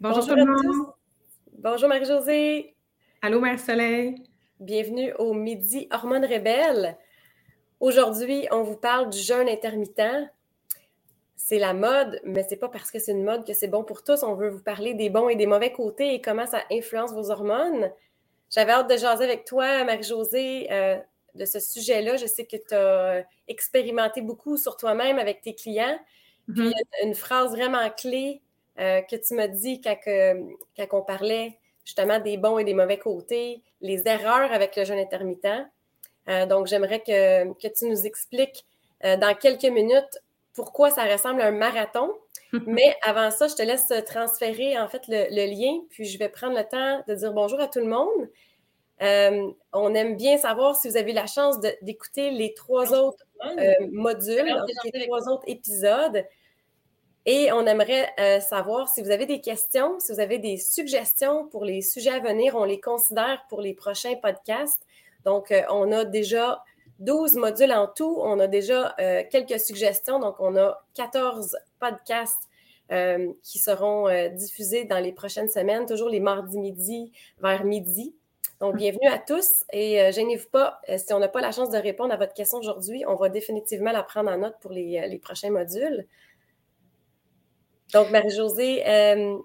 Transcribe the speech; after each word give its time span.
Bonjour, 0.00 0.28
tout 0.28 0.36
le 0.36 0.44
monde. 0.44 0.92
Bonjour 1.54 1.88
Marie-Josée. 1.88 2.76
Allô 3.20 3.40
Mère-Soleil. 3.40 4.22
Bienvenue 4.60 5.12
au 5.14 5.34
Midi 5.34 5.88
Hormones 5.90 6.24
Rebelles. 6.24 6.96
Aujourd'hui, 7.80 8.46
on 8.52 8.62
vous 8.62 8.76
parle 8.76 9.10
du 9.10 9.18
jeûne 9.18 9.48
intermittent. 9.48 10.30
C'est 11.34 11.58
la 11.58 11.74
mode, 11.74 12.20
mais 12.22 12.46
c'est 12.48 12.58
pas 12.58 12.68
parce 12.68 12.92
que 12.92 13.00
c'est 13.00 13.10
une 13.10 13.24
mode 13.24 13.44
que 13.44 13.54
c'est 13.54 13.66
bon 13.66 13.82
pour 13.82 14.04
tous. 14.04 14.22
On 14.22 14.36
veut 14.36 14.50
vous 14.50 14.62
parler 14.62 14.94
des 14.94 15.10
bons 15.10 15.30
et 15.30 15.34
des 15.34 15.46
mauvais 15.46 15.72
côtés 15.72 16.14
et 16.14 16.20
comment 16.20 16.46
ça 16.46 16.62
influence 16.70 17.12
vos 17.12 17.32
hormones. 17.32 17.90
J'avais 18.50 18.70
hâte 18.70 18.88
de 18.88 18.96
jaser 18.96 19.24
avec 19.24 19.46
toi, 19.46 19.82
Marie-Josée, 19.82 20.68
euh, 20.70 20.96
de 21.34 21.44
ce 21.44 21.58
sujet-là. 21.58 22.18
Je 22.18 22.26
sais 22.26 22.46
que 22.46 22.56
tu 22.56 22.72
as 22.72 23.24
expérimenté 23.48 24.20
beaucoup 24.22 24.58
sur 24.58 24.76
toi-même 24.76 25.18
avec 25.18 25.40
tes 25.40 25.56
clients. 25.56 25.98
Puis, 26.46 26.66
il 26.66 26.70
y 26.70 27.02
a 27.02 27.04
une 27.04 27.16
phrase 27.16 27.50
vraiment 27.50 27.90
clé 27.90 28.42
euh, 28.80 29.00
que 29.02 29.16
tu 29.16 29.34
m'as 29.34 29.48
dit 29.48 29.80
quand, 29.80 29.96
on 30.92 31.02
parlait 31.02 31.58
justement 31.84 32.20
des 32.20 32.36
bons 32.36 32.58
et 32.58 32.64
des 32.64 32.74
mauvais 32.74 32.98
côtés, 32.98 33.62
les 33.80 34.06
erreurs 34.06 34.52
avec 34.52 34.76
le 34.76 34.84
jeûne 34.84 34.98
intermittent. 34.98 35.66
Euh, 36.28 36.46
donc, 36.46 36.68
j'aimerais 36.68 37.00
que, 37.00 37.68
tu 37.68 37.86
nous 37.86 38.06
expliques 38.06 38.66
euh, 39.04 39.16
dans 39.16 39.34
quelques 39.34 39.64
minutes 39.64 40.22
pourquoi 40.54 40.90
ça 40.90 41.04
ressemble 41.04 41.40
à 41.40 41.46
un 41.46 41.52
marathon. 41.52 42.12
Mais 42.66 42.96
avant 43.02 43.30
ça, 43.30 43.48
je 43.48 43.54
te 43.54 43.62
laisse 43.62 43.92
transférer 44.06 44.78
en 44.78 44.88
fait 44.88 45.02
le, 45.08 45.46
lien, 45.46 45.80
puis 45.90 46.04
je 46.04 46.18
vais 46.18 46.28
prendre 46.28 46.56
le 46.56 46.64
temps 46.64 47.02
de 47.06 47.14
dire 47.14 47.32
bonjour 47.32 47.60
à 47.60 47.68
tout 47.68 47.80
le 47.80 47.86
monde. 47.86 48.28
on 49.72 49.94
aime 49.94 50.16
bien 50.16 50.38
savoir 50.38 50.76
si 50.76 50.88
vous 50.88 50.96
avez 50.96 51.12
la 51.12 51.26
chance 51.26 51.58
d'écouter 51.82 52.30
les 52.30 52.54
trois 52.54 52.94
autres 52.94 53.24
modules, 53.90 54.56
les 54.94 55.06
trois 55.06 55.28
autres 55.28 55.44
épisodes. 55.46 56.24
Et 57.26 57.52
on 57.52 57.66
aimerait 57.66 58.08
euh, 58.18 58.40
savoir 58.40 58.88
si 58.88 59.02
vous 59.02 59.10
avez 59.10 59.26
des 59.26 59.40
questions, 59.40 59.98
si 60.00 60.12
vous 60.12 60.20
avez 60.20 60.38
des 60.38 60.56
suggestions 60.56 61.46
pour 61.48 61.64
les 61.64 61.82
sujets 61.82 62.12
à 62.12 62.20
venir, 62.20 62.54
on 62.54 62.64
les 62.64 62.80
considère 62.80 63.44
pour 63.48 63.60
les 63.60 63.74
prochains 63.74 64.14
podcasts. 64.16 64.80
Donc, 65.24 65.50
euh, 65.50 65.62
on 65.68 65.92
a 65.92 66.04
déjà 66.04 66.62
12 67.00 67.34
modules 67.34 67.72
en 67.72 67.86
tout. 67.86 68.18
On 68.22 68.38
a 68.40 68.46
déjà 68.46 68.94
euh, 68.98 69.22
quelques 69.30 69.60
suggestions. 69.60 70.18
Donc, 70.20 70.36
on 70.38 70.56
a 70.56 70.82
14 70.94 71.56
podcasts 71.78 72.48
qui 73.42 73.58
seront 73.58 74.08
diffusés 74.30 74.84
dans 74.84 74.98
les 74.98 75.12
prochaines 75.12 75.50
semaines, 75.50 75.84
toujours 75.84 76.08
les 76.08 76.20
mardis 76.20 76.56
midi 76.56 77.12
vers 77.38 77.62
midi. 77.62 78.14
Donc, 78.60 78.76
bienvenue 78.76 79.08
à 79.08 79.18
tous 79.18 79.66
et 79.74 80.10
gênez-vous 80.10 80.48
pas, 80.48 80.80
si 80.96 81.12
on 81.12 81.18
n'a 81.18 81.28
pas 81.28 81.42
la 81.42 81.52
chance 81.52 81.68
de 81.68 81.76
répondre 81.76 82.14
à 82.14 82.16
votre 82.16 82.32
question 82.32 82.56
aujourd'hui, 82.56 83.04
on 83.06 83.14
va 83.14 83.28
définitivement 83.28 83.92
la 83.92 84.02
prendre 84.02 84.30
en 84.30 84.38
note 84.38 84.54
pour 84.62 84.72
les 84.72 85.20
prochains 85.22 85.50
modules. 85.50 86.06
Donc, 87.92 88.10
Marie-Josée, 88.10 88.86
euh, 88.86 89.38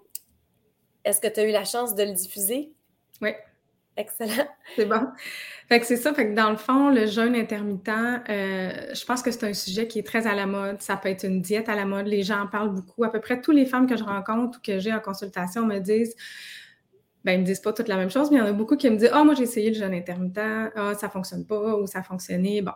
est-ce 1.05 1.22
que 1.22 1.27
tu 1.27 1.39
as 1.39 1.44
eu 1.47 1.52
la 1.52 1.66
chance 1.66 1.95
de 1.95 2.03
le 2.03 2.13
diffuser? 2.13 2.73
Oui. 3.22 3.31
Excellent. 3.95 4.47
C'est 4.75 4.86
bon. 4.86 5.08
Fait 5.69 5.80
que 5.80 5.86
c'est 5.86 5.97
ça. 5.97 6.13
Fait 6.13 6.27
que 6.27 6.33
dans 6.33 6.49
le 6.49 6.58
fond, 6.58 6.89
le 6.89 7.05
jeûne 7.05 7.36
intermittent, 7.36 7.89
euh, 7.89 8.94
je 8.94 9.05
pense 9.05 9.21
que 9.21 9.30
c'est 9.30 9.45
un 9.45 9.53
sujet 9.53 9.88
qui 9.88 9.99
est 9.99 10.03
très 10.03 10.25
à 10.25 10.33
la 10.33 10.47
mode. 10.47 10.81
Ça 10.81 10.97
peut 10.97 11.09
être 11.09 11.25
une 11.25 11.41
diète 11.41 11.69
à 11.69 11.75
la 11.75 11.86
mode. 11.86 12.08
Les 12.08 12.23
gens 12.23 12.41
en 12.41 12.47
parlent 12.47 12.73
beaucoup. 12.73 13.03
À 13.03 13.11
peu 13.11 13.21
près 13.21 13.39
toutes 13.39 13.55
les 13.55 13.67
femmes 13.67 13.88
que 13.88 13.95
je 13.95 14.03
rencontre 14.03 14.58
ou 14.58 14.61
que 14.61 14.80
j'ai 14.80 14.91
en 14.91 14.99
consultation 14.99 15.66
me 15.66 15.77
disent 15.77 16.16
ben, 17.23 17.33
ils 17.33 17.39
me 17.39 17.45
disent 17.45 17.61
pas 17.61 17.71
toutes 17.71 17.88
la 17.88 17.95
même 17.95 18.09
chose, 18.09 18.31
mais 18.31 18.38
il 18.38 18.39
y 18.39 18.44
en 18.44 18.47
a 18.47 18.52
beaucoup 18.52 18.75
qui 18.75 18.89
me 18.89 18.97
disent 18.97 19.11
Ah, 19.14 19.19
oh, 19.21 19.25
moi, 19.25 19.33
j'ai 19.33 19.44
essayé 19.44 19.69
le 19.69 19.75
jeûne 19.75 19.94
intermittent, 19.94 20.39
ah, 20.75 20.94
ça 20.95 21.09
fonctionne 21.09 21.45
pas, 21.45 21.77
ou 21.77 21.88
ça 21.88 21.99
a 21.99 22.03
fonctionné. 22.03 22.61
Bon, 22.61 22.73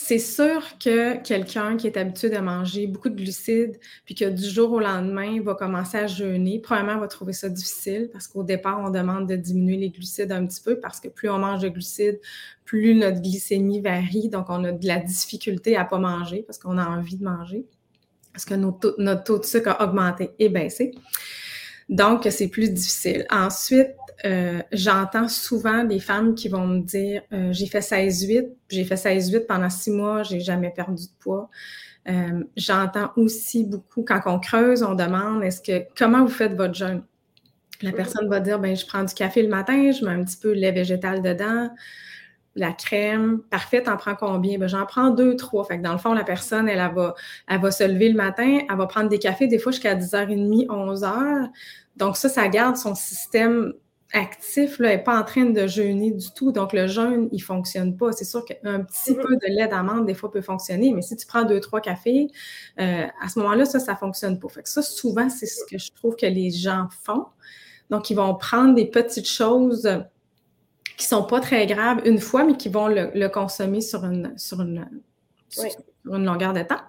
c'est 0.00 0.20
sûr 0.20 0.78
que 0.78 1.20
quelqu'un 1.24 1.76
qui 1.76 1.88
est 1.88 1.96
habitué 1.96 2.30
de 2.30 2.38
manger 2.38 2.86
beaucoup 2.86 3.08
de 3.08 3.16
glucides, 3.16 3.80
puis 4.04 4.14
que 4.14 4.26
du 4.26 4.48
jour 4.48 4.70
au 4.70 4.78
lendemain 4.78 5.42
va 5.42 5.56
commencer 5.56 5.98
à 5.98 6.06
jeûner, 6.06 6.60
probablement 6.60 7.00
va 7.00 7.08
trouver 7.08 7.32
ça 7.32 7.48
difficile 7.48 8.08
parce 8.12 8.28
qu'au 8.28 8.44
départ, 8.44 8.78
on 8.78 8.90
demande 8.90 9.28
de 9.28 9.34
diminuer 9.34 9.76
les 9.76 9.90
glucides 9.90 10.30
un 10.30 10.46
petit 10.46 10.62
peu 10.62 10.78
parce 10.78 11.00
que 11.00 11.08
plus 11.08 11.28
on 11.28 11.40
mange 11.40 11.62
de 11.62 11.68
glucides, 11.68 12.20
plus 12.64 12.94
notre 12.94 13.20
glycémie 13.20 13.80
varie. 13.80 14.28
Donc, 14.28 14.46
on 14.50 14.62
a 14.62 14.70
de 14.70 14.86
la 14.86 15.00
difficulté 15.00 15.76
à 15.76 15.82
ne 15.82 15.88
pas 15.88 15.98
manger 15.98 16.44
parce 16.46 16.58
qu'on 16.58 16.78
a 16.78 16.86
envie 16.86 17.16
de 17.16 17.24
manger, 17.24 17.66
parce 18.32 18.44
que 18.44 18.54
notre 18.54 19.24
taux, 19.24 19.38
de 19.40 19.44
sucre 19.44 19.70
a 19.70 19.84
augmenté 19.84 20.30
et 20.38 20.48
baissé. 20.48 20.92
Donc, 21.88 22.24
c'est 22.30 22.48
plus 22.48 22.70
difficile. 22.70 23.26
Ensuite, 23.30 23.96
euh, 24.24 24.62
j'entends 24.72 25.28
souvent 25.28 25.84
des 25.84 26.00
femmes 26.00 26.34
qui 26.34 26.48
vont 26.48 26.66
me 26.66 26.80
dire 26.80 27.22
euh, 27.32 27.52
j'ai 27.52 27.66
fait 27.66 27.80
16-8, 27.80 28.48
j'ai 28.68 28.84
fait 28.84 28.96
16-8 28.96 29.46
pendant 29.46 29.70
six 29.70 29.90
mois, 29.90 30.22
j'ai 30.22 30.40
jamais 30.40 30.70
perdu 30.70 31.04
de 31.04 31.12
poids. 31.20 31.48
Euh, 32.08 32.42
j'entends 32.56 33.12
aussi 33.16 33.64
beaucoup 33.64 34.02
quand 34.02 34.20
on 34.26 34.40
creuse, 34.40 34.82
on 34.82 34.94
demande 34.94 35.44
est-ce 35.44 35.60
que 35.60 35.86
comment 35.96 36.24
vous 36.24 36.32
faites 36.32 36.54
votre 36.54 36.74
jeûne? 36.74 37.02
La 37.80 37.92
personne 37.92 38.28
va 38.28 38.40
dire 38.40 38.58
ben 38.58 38.74
je 38.74 38.84
prends 38.86 39.04
du 39.04 39.14
café 39.14 39.42
le 39.42 39.48
matin, 39.48 39.92
je 39.92 40.04
mets 40.04 40.10
un 40.10 40.24
petit 40.24 40.36
peu 40.36 40.48
de 40.48 40.60
lait 40.60 40.72
végétal 40.72 41.22
dedans, 41.22 41.70
la 42.58 42.72
crème, 42.72 43.40
parfait, 43.50 43.84
t'en 43.84 43.96
prends 43.96 44.16
combien? 44.16 44.58
Ben, 44.58 44.68
j'en 44.68 44.84
prends 44.84 45.10
deux, 45.10 45.36
trois. 45.36 45.64
Fait 45.64 45.78
que 45.78 45.82
dans 45.82 45.92
le 45.92 45.98
fond, 45.98 46.12
la 46.12 46.24
personne, 46.24 46.68
elle, 46.68 46.80
elle, 46.80 46.94
va, 46.94 47.14
elle 47.46 47.60
va 47.60 47.70
se 47.70 47.84
lever 47.84 48.08
le 48.08 48.16
matin, 48.16 48.60
elle 48.68 48.76
va 48.76 48.86
prendre 48.86 49.08
des 49.08 49.20
cafés, 49.20 49.46
des 49.46 49.58
fois 49.58 49.70
jusqu'à 49.70 49.94
10h30, 49.94 50.66
11h. 50.66 51.50
Donc, 51.96 52.16
ça, 52.16 52.28
ça 52.28 52.48
garde 52.48 52.76
son 52.76 52.96
système 52.96 53.74
actif 54.12 54.80
n'est 54.80 55.02
pas 55.02 55.20
en 55.20 55.24
train 55.24 55.44
de 55.44 55.66
jeûner 55.66 56.12
du 56.12 56.30
tout. 56.32 56.52
Donc, 56.52 56.72
le 56.72 56.86
jeûne, 56.86 57.28
il 57.32 57.38
ne 57.38 57.42
fonctionne 57.42 57.96
pas. 57.96 58.12
C'est 58.12 58.24
sûr 58.24 58.44
qu'un 58.44 58.80
petit 58.80 59.12
mm-hmm. 59.12 59.22
peu 59.22 59.36
de 59.36 59.54
lait 59.54 59.68
d'amande, 59.68 60.06
des 60.06 60.14
fois, 60.14 60.30
peut 60.30 60.40
fonctionner, 60.40 60.92
mais 60.92 61.02
si 61.02 61.16
tu 61.16 61.26
prends 61.26 61.44
deux, 61.44 61.60
trois 61.60 61.80
cafés, 61.80 62.28
euh, 62.80 63.06
à 63.20 63.28
ce 63.28 63.38
moment-là, 63.40 63.64
ça, 63.66 63.78
ça 63.78 63.92
ne 63.92 63.98
fonctionne 63.98 64.38
pas. 64.38 64.48
Fait 64.48 64.62
que 64.62 64.68
ça, 64.68 64.82
souvent, 64.82 65.28
c'est 65.28 65.46
ce 65.46 65.64
que 65.70 65.78
je 65.78 65.92
trouve 65.92 66.16
que 66.16 66.26
les 66.26 66.50
gens 66.50 66.88
font. 67.04 67.26
Donc, 67.90 68.10
ils 68.10 68.14
vont 68.14 68.34
prendre 68.34 68.74
des 68.74 68.86
petites 68.86 69.28
choses 69.28 69.88
qui 70.96 71.04
ne 71.04 71.08
sont 71.08 71.24
pas 71.24 71.40
très 71.40 71.66
graves 71.66 72.00
une 72.04 72.18
fois, 72.18 72.44
mais 72.44 72.56
qui 72.56 72.68
vont 72.68 72.88
le, 72.88 73.28
consommer 73.28 73.80
sur 73.80 74.04
une, 74.04 74.32
sur 74.36 74.60
une, 74.62 74.88
une 76.06 76.24
longueur 76.24 76.52
de 76.54 76.62
temps. 76.62 76.80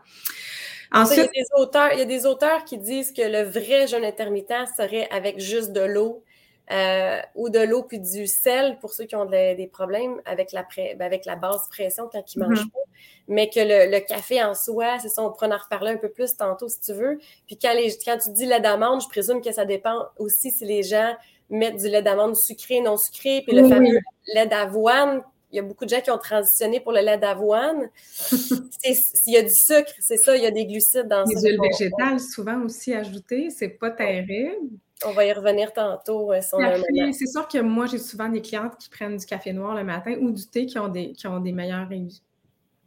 Ensuite, 0.91 1.29
il, 1.33 1.39
y 1.39 1.41
a 1.41 1.43
des 1.43 1.63
auteurs, 1.63 1.93
il 1.93 1.99
y 1.99 2.01
a 2.01 2.05
des 2.05 2.25
auteurs 2.25 2.65
qui 2.65 2.77
disent 2.77 3.11
que 3.11 3.21
le 3.21 3.43
vrai 3.43 3.87
jeûne 3.87 4.03
intermittent 4.03 4.67
serait 4.75 5.07
avec 5.11 5.39
juste 5.39 5.71
de 5.71 5.81
l'eau 5.81 6.23
euh, 6.71 7.19
ou 7.35 7.49
de 7.49 7.59
l'eau 7.59 7.83
puis 7.83 7.99
du 7.99 8.27
sel 8.27 8.77
pour 8.79 8.93
ceux 8.93 9.05
qui 9.05 9.15
ont 9.15 9.25
des 9.25 9.69
problèmes 9.71 10.21
avec 10.25 10.51
la, 10.51 10.65
ben, 10.75 11.01
avec 11.01 11.25
la 11.25 11.35
basse 11.35 11.67
pression 11.69 12.09
quand 12.11 12.23
ils 12.33 12.39
mangent 12.39 12.65
mm-hmm. 12.65 12.71
pas. 12.71 12.79
Mais 13.27 13.49
que 13.49 13.59
le, 13.59 13.99
café 13.99 14.43
en 14.43 14.53
soi, 14.53 14.99
c'est 14.99 15.09
ça, 15.09 15.23
on 15.23 15.31
pourra 15.31 15.47
en 15.47 15.57
reparler 15.57 15.91
un 15.91 15.97
peu 15.97 16.09
plus 16.09 16.35
tantôt 16.35 16.67
si 16.67 16.79
tu 16.81 16.93
veux. 16.93 17.19
Puis 17.47 17.57
quand, 17.57 17.73
les, 17.73 17.95
quand 18.05 18.17
tu 18.17 18.31
dis 18.31 18.45
lait 18.45 18.59
d'amande, 18.59 19.01
je 19.01 19.07
présume 19.07 19.41
que 19.41 19.51
ça 19.51 19.65
dépend 19.65 20.07
aussi 20.17 20.51
si 20.51 20.65
les 20.65 20.83
gens 20.83 21.15
mettent 21.49 21.77
du 21.77 21.87
lait 21.87 22.01
d'amande 22.01 22.35
sucré, 22.35 22.81
non 22.81 22.97
sucré, 22.97 23.43
puis 23.45 23.55
le 23.55 23.67
fameux 23.67 23.99
lait 24.33 24.45
d'avoine 24.45 25.23
il 25.51 25.55
y 25.55 25.59
a 25.59 25.63
beaucoup 25.63 25.85
de 25.85 25.89
gens 25.89 26.01
qui 26.01 26.11
ont 26.11 26.17
transitionné 26.17 26.79
pour 26.79 26.91
le 26.91 27.01
lait 27.01 27.17
d'avoine. 27.17 27.89
il 28.85 29.33
y 29.33 29.37
a 29.37 29.41
du 29.41 29.53
sucre, 29.53 29.91
c'est 29.99 30.17
ça, 30.17 30.35
il 30.35 30.43
y 30.43 30.45
a 30.45 30.51
des 30.51 30.65
glucides 30.65 31.07
dans 31.07 31.25
ça. 31.25 31.33
Les 31.33 31.41
huiles 31.41 31.59
végétales, 31.61 32.19
souvent 32.19 32.61
aussi 32.63 32.93
ajoutées, 32.93 33.49
c'est 33.49 33.69
pas 33.69 33.89
terrible. 33.89 34.69
On 35.05 35.11
va 35.11 35.25
y 35.25 35.31
revenir 35.31 35.71
tantôt. 35.71 36.33
Euh, 36.33 36.41
c'est 36.41 37.27
sûr 37.27 37.47
que 37.47 37.59
moi, 37.59 37.85
j'ai 37.85 37.97
souvent 37.97 38.27
des 38.27 38.41
clientes 38.41 38.77
qui 38.77 38.89
prennent 38.89 39.17
du 39.17 39.25
café 39.25 39.53
noir 39.53 39.75
le 39.75 39.83
matin 39.83 40.15
ou 40.19 40.31
du 40.31 40.45
thé 40.45 40.65
qui 40.65 40.77
ont 40.77 40.89
des, 40.89 41.13
qui 41.13 41.27
ont 41.27 41.39
des 41.39 41.53
meilleurs, 41.53 41.87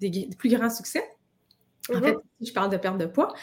des, 0.00 0.28
plus 0.38 0.54
grands 0.54 0.70
succès. 0.70 1.04
En 1.88 1.94
mm-hmm. 1.94 2.04
fait, 2.04 2.16
je 2.40 2.52
parle 2.52 2.70
de 2.70 2.76
perte 2.76 2.98
de 2.98 3.06
poids. 3.06 3.34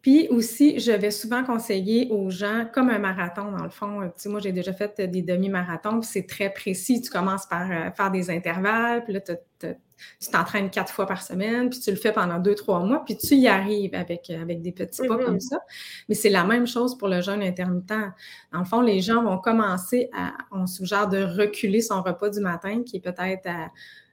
Puis 0.00 0.28
aussi, 0.28 0.78
je 0.78 0.92
vais 0.92 1.10
souvent 1.10 1.42
conseiller 1.42 2.08
aux 2.10 2.30
gens, 2.30 2.66
comme 2.72 2.88
un 2.88 3.00
marathon, 3.00 3.50
dans 3.50 3.64
le 3.64 3.70
fond. 3.70 4.00
Tu 4.02 4.12
sais, 4.16 4.28
moi, 4.28 4.38
j'ai 4.38 4.52
déjà 4.52 4.72
fait 4.72 5.00
des 5.00 5.22
demi-marathons, 5.22 6.00
puis 6.00 6.08
c'est 6.08 6.26
très 6.26 6.50
précis. 6.50 7.02
Tu 7.02 7.10
commences 7.10 7.46
par 7.46 7.68
euh, 7.68 7.90
faire 7.90 8.10
des 8.12 8.30
intervalles, 8.30 9.02
puis 9.02 9.12
là, 9.12 9.20
tu 9.20 10.30
t'entraînes 10.30 10.70
quatre 10.70 10.92
fois 10.92 11.06
par 11.06 11.20
semaine, 11.20 11.68
puis 11.68 11.80
tu 11.80 11.90
le 11.90 11.96
fais 11.96 12.12
pendant 12.12 12.38
deux, 12.38 12.54
trois 12.54 12.78
mois, 12.84 13.04
puis 13.04 13.16
tu 13.16 13.34
y 13.34 13.48
arrives 13.48 13.94
avec, 13.96 14.30
euh, 14.30 14.40
avec 14.40 14.62
des 14.62 14.70
petits 14.70 15.06
pas 15.06 15.16
comme 15.16 15.36
mm-hmm. 15.36 15.40
ça. 15.40 15.58
Mais 16.08 16.14
c'est 16.14 16.30
la 16.30 16.44
même 16.44 16.68
chose 16.68 16.96
pour 16.96 17.08
le 17.08 17.20
jeûne 17.20 17.42
intermittent. 17.42 18.12
Dans 18.52 18.60
le 18.60 18.64
fond, 18.64 18.80
les 18.80 19.00
gens 19.00 19.24
vont 19.24 19.38
commencer 19.38 20.10
à, 20.16 20.32
on 20.52 20.68
suggère 20.68 21.08
de 21.08 21.24
reculer 21.24 21.80
son 21.80 22.02
repas 22.02 22.30
du 22.30 22.40
matin, 22.40 22.84
qui 22.84 22.98
est 22.98 23.00
peut-être 23.00 23.48
à, 23.48 23.72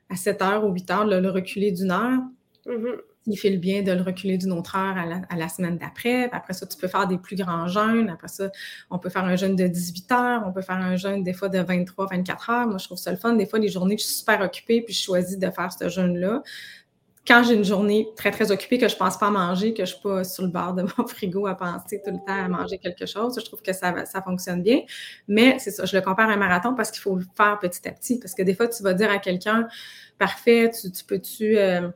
à 0.10 0.16
7 0.16 0.42
heures 0.42 0.66
ou 0.66 0.74
8 0.74 0.90
heures, 0.90 1.06
le 1.06 1.30
reculer 1.30 1.72
d'une 1.72 1.92
heure. 1.92 2.22
Mm-hmm 2.66 3.02
il 3.28 3.38
fait 3.38 3.50
le 3.50 3.58
bien 3.58 3.82
de 3.82 3.92
le 3.92 4.02
reculer 4.02 4.38
d'une 4.38 4.52
autre 4.52 4.76
heure 4.76 4.96
à 4.98 5.36
la, 5.36 5.50
semaine 5.50 5.78
d'après. 5.78 6.30
Après 6.32 6.54
ça, 6.54 6.66
tu 6.66 6.78
peux 6.78 6.88
faire 6.88 7.08
des 7.08 7.18
plus 7.18 7.36
grands 7.36 7.68
jeûnes. 7.68 8.10
Après 8.10 8.28
ça, 8.28 8.52
on 8.90 9.00
peut 9.00 9.10
faire 9.10 9.26
un 9.26 9.36
jeûne 9.36 9.56
de 9.56 9.68
18 9.68 10.12
heures. 10.12 10.44
On 10.46 10.52
peut 10.52 10.62
faire 10.62 10.78
un 10.78 10.96
jeûne 10.96 11.24
des 11.24 11.34
fois 11.34 11.50
de 11.50 11.60
23, 11.60 12.08
24 12.08 12.50
heures. 12.50 12.68
Moi, 12.68 12.78
je 12.78 12.86
trouve 12.86 12.98
ça 12.98 13.12
le 13.12 13.18
fun. 13.18 13.34
Des 13.34 13.46
fois, 13.46 13.60
les 13.60 13.70
journées, 13.70 13.98
je 13.98 14.04
suis 14.04 14.16
super 14.16 14.42
occupée, 14.42 14.82
puis 14.82 14.94
je 14.94 15.04
choisis 15.04 15.38
de 15.38 15.50
faire 15.50 15.72
ce 15.72 15.90
jeûne-là. 15.90 16.44
Quand 17.28 17.44
j'ai 17.44 17.56
une 17.56 17.66
journée 17.66 18.08
très, 18.16 18.30
très 18.30 18.52
occupée, 18.52 18.78
que 18.78 18.88
je 18.88 18.94
ne 18.94 19.00
pense 19.00 19.18
pas 19.18 19.28
à 19.28 19.32
manger, 19.32 19.74
que 19.74 19.84
je 19.84 19.94
ne 19.94 19.96
suis 19.96 20.04
pas 20.04 20.24
sur 20.24 20.44
le 20.44 20.50
bord 20.50 20.76
de 20.76 20.84
mon 20.84 21.08
frigo 21.08 21.48
à 21.48 21.56
penser 21.56 22.00
tout 22.06 22.12
le 22.12 22.20
temps 22.20 22.46
à 22.46 22.48
manger 22.48 22.78
quelque 22.78 23.08
chose, 23.08 23.40
je 23.40 23.44
trouve 23.44 23.64
que 23.64 23.74
ça, 23.74 24.06
ça 24.06 24.22
fonctionne 24.22 24.62
bien. 24.62 24.82
Mais 25.28 25.58
c'est 25.58 25.72
ça, 25.72 25.86
je 25.86 25.98
le 25.98 26.04
compare 26.04 26.30
à 26.30 26.34
un 26.34 26.38
marathon 26.38 26.76
parce 26.76 26.92
qu'il 26.92 27.02
faut 27.02 27.16
le 27.16 27.26
faire 27.36 27.58
petit 27.58 27.88
à 27.88 27.92
petit. 27.92 28.20
Parce 28.20 28.36
que 28.36 28.44
des 28.44 28.54
fois, 28.54 28.68
tu 28.68 28.84
vas 28.84 28.94
dire 28.94 29.10
à 29.10 29.18
quelqu'un, 29.18 29.68
parfait, 30.20 30.70
tu, 30.70 31.04
peux-tu... 31.04 31.58
Euh, 31.58 31.90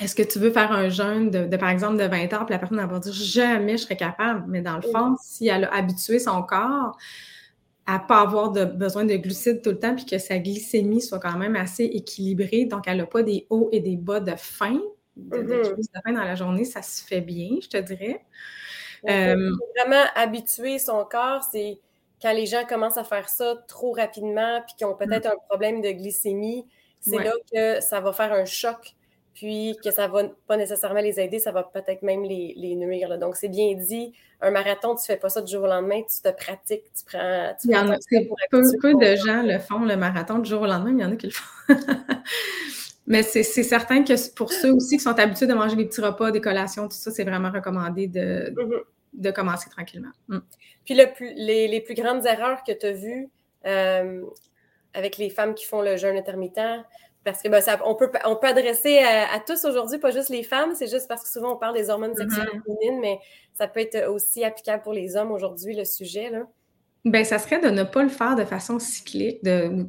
est-ce 0.00 0.14
que 0.14 0.22
tu 0.22 0.38
veux 0.38 0.50
faire 0.50 0.70
un 0.70 0.88
jeûne 0.88 1.30
de, 1.30 1.56
par 1.56 1.70
exemple, 1.70 1.96
de 1.96 2.04
20 2.04 2.32
heures, 2.32 2.46
puis 2.46 2.52
la 2.52 2.58
personne 2.58 2.78
va 2.78 2.98
dire 2.98 3.12
jamais 3.12 3.76
je 3.76 3.82
serais 3.82 3.96
capable. 3.96 4.44
Mais 4.48 4.62
dans 4.62 4.76
le 4.76 4.82
fond, 4.82 5.16
si 5.20 5.48
elle 5.48 5.64
a 5.64 5.74
habitué 5.74 6.18
son 6.18 6.42
corps 6.42 6.96
à 7.86 7.98
pas 7.98 8.20
avoir 8.20 8.52
de, 8.52 8.64
besoin 8.64 9.04
de 9.04 9.16
glucides 9.16 9.62
tout 9.62 9.70
le 9.70 9.78
temps, 9.78 9.96
puis 9.96 10.04
que 10.04 10.18
sa 10.18 10.38
glycémie 10.38 11.00
soit 11.00 11.18
quand 11.18 11.36
même 11.38 11.56
assez 11.56 11.84
équilibrée, 11.84 12.66
donc 12.66 12.84
elle 12.86 12.98
n'a 12.98 13.06
pas 13.06 13.22
des 13.22 13.46
hauts 13.48 13.70
et 13.72 13.80
des 13.80 13.96
bas 13.96 14.20
de 14.20 14.34
faim, 14.36 14.78
de, 15.16 15.38
mm-hmm. 15.38 15.76
de 15.76 15.82
faim 16.04 16.12
dans 16.12 16.24
la 16.24 16.34
journée, 16.34 16.64
ça 16.64 16.82
se 16.82 17.02
fait 17.02 17.22
bien, 17.22 17.56
je 17.62 17.68
te 17.68 17.78
dirais. 17.78 18.20
Euh, 19.08 19.50
vraiment 19.76 20.04
habituer 20.14 20.78
son 20.78 21.04
corps, 21.04 21.42
c'est 21.50 21.80
quand 22.20 22.32
les 22.32 22.46
gens 22.46 22.64
commencent 22.68 22.98
à 22.98 23.04
faire 23.04 23.28
ça 23.28 23.56
trop 23.66 23.92
rapidement, 23.92 24.60
puis 24.66 24.76
qu'ils 24.76 24.86
ont 24.86 24.94
peut-être 24.94 25.26
mm. 25.26 25.32
un 25.32 25.38
problème 25.48 25.80
de 25.80 25.90
glycémie, 25.90 26.66
c'est 27.00 27.18
là 27.18 27.32
que 27.52 27.80
ça 27.80 28.00
va 28.00 28.12
faire 28.12 28.32
un 28.32 28.44
choc 28.44 28.96
puis 29.38 29.78
que 29.84 29.92
ça 29.92 30.08
va 30.08 30.24
pas 30.48 30.56
nécessairement 30.56 31.00
les 31.00 31.20
aider, 31.20 31.38
ça 31.38 31.52
va 31.52 31.62
peut-être 31.62 32.02
même 32.02 32.24
les, 32.24 32.54
les 32.56 32.74
nuire. 32.74 33.16
Donc, 33.20 33.36
c'est 33.36 33.48
bien 33.48 33.72
dit, 33.74 34.12
un 34.40 34.50
marathon, 34.50 34.96
tu 34.96 35.06
fais 35.06 35.16
pas 35.16 35.28
ça 35.28 35.40
du 35.40 35.52
jour 35.52 35.62
au 35.62 35.68
lendemain, 35.68 36.02
tu 36.02 36.20
te 36.20 36.36
pratiques, 36.36 36.82
tu 36.92 37.04
prends... 37.06 37.54
il 37.62 37.70
y 37.70 37.76
en 37.76 37.88
a, 37.88 37.98
peu, 38.50 38.62
peu 38.82 38.94
de 38.94 39.14
gens 39.14 39.44
le 39.44 39.60
font, 39.60 39.84
le 39.84 39.96
marathon, 39.96 40.40
du 40.40 40.50
jour 40.50 40.62
au 40.62 40.66
lendemain, 40.66 40.90
mais 40.90 41.02
il 41.02 41.06
y 41.06 41.08
en 41.08 41.12
a 41.12 41.16
qui 41.16 41.26
le 41.26 41.32
font. 41.32 41.74
mais 43.06 43.22
c'est 43.22 43.44
certain 43.44 44.02
que 44.02 44.34
pour 44.34 44.52
ceux 44.52 44.72
aussi 44.72 44.96
qui 44.96 45.04
sont 45.04 45.16
habitués 45.16 45.46
de 45.46 45.54
manger 45.54 45.76
des 45.76 45.86
petits 45.86 46.00
repas, 46.00 46.32
des 46.32 46.40
collations, 46.40 46.88
tout 46.88 46.96
ça, 46.96 47.12
c'est 47.12 47.24
vraiment 47.24 47.52
recommandé 47.52 48.08
de, 48.08 48.50
mm-hmm. 48.50 48.82
de 49.12 49.30
commencer 49.30 49.70
tranquillement. 49.70 50.10
Mm. 50.26 50.38
Puis 50.84 50.94
le 50.96 51.12
plus, 51.14 51.32
les, 51.36 51.68
les, 51.68 51.80
plus 51.80 51.94
grandes 51.94 52.26
erreurs 52.26 52.64
que 52.66 52.72
tu 52.72 52.86
as 52.86 52.92
vues 52.92 53.28
euh, 53.66 54.20
avec 54.94 55.16
les 55.16 55.30
femmes 55.30 55.54
qui 55.54 55.64
font 55.64 55.80
le 55.80 55.96
jeûne 55.96 56.16
intermittent, 56.16 56.82
parce 57.24 57.42
que 57.42 57.48
ben, 57.48 57.60
on, 57.84 57.94
peut, 57.94 58.10
on 58.24 58.36
peut 58.36 58.46
adresser 58.46 58.98
à, 58.98 59.38
tous 59.40 59.64
aujourd'hui, 59.64 59.98
pas 59.98 60.10
juste 60.10 60.28
les 60.28 60.42
femmes, 60.42 60.74
c'est 60.74 60.90
juste 60.90 61.08
parce 61.08 61.22
que 61.22 61.28
souvent 61.28 61.54
on 61.54 61.56
parle 61.56 61.74
des 61.74 61.90
hormones 61.90 62.12
mm-hmm. 62.12 62.30
sexuelles 62.30 62.62
féminines, 62.64 63.00
mais 63.00 63.18
ça 63.54 63.68
peut 63.68 63.80
être 63.80 64.08
aussi 64.08 64.44
applicable 64.44 64.82
pour 64.82 64.92
les 64.92 65.16
hommes 65.16 65.30
aujourd'hui, 65.30 65.74
le 65.74 65.84
sujet. 65.84 66.30
Là. 66.30 66.46
Ben, 67.04 67.24
ça 67.24 67.38
serait 67.38 67.60
de 67.60 67.68
ne 67.68 67.84
pas 67.84 68.02
le 68.02 68.08
faire 68.08 68.36
de 68.36 68.44
façon 68.44 68.78
cyclique. 68.78 69.40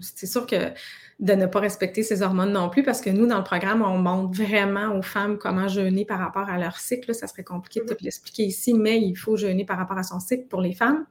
c'est 0.01 0.27
sûr 0.27 0.45
que 0.45 0.71
de 1.19 1.33
ne 1.33 1.45
pas 1.45 1.59
respecter 1.59 2.01
ces 2.01 2.21
hormones 2.21 2.53
non 2.53 2.69
plus, 2.69 2.83
parce 2.83 3.01
que 3.01 3.09
nous, 3.09 3.27
dans 3.27 3.37
le 3.37 3.43
programme, 3.43 3.81
on 3.81 3.97
montre 3.97 4.41
vraiment 4.41 4.95
aux 4.95 5.01
femmes 5.01 5.37
comment 5.37 5.67
jeûner 5.67 6.05
par 6.05 6.19
rapport 6.19 6.49
à 6.49 6.57
leur 6.57 6.77
cycle. 6.77 7.13
Ça 7.13 7.27
serait 7.27 7.43
compliqué 7.43 7.81
de 7.81 7.85
te 7.85 7.93
mm-hmm. 7.93 8.03
l'expliquer 8.03 8.43
ici, 8.43 8.73
mais 8.73 8.99
il 9.01 9.15
faut 9.15 9.35
jeûner 9.35 9.65
par 9.65 9.77
rapport 9.77 9.97
à 9.97 10.03
son 10.03 10.19
cycle 10.19 10.47
pour 10.47 10.61
les 10.61 10.73
femmes 10.73 11.05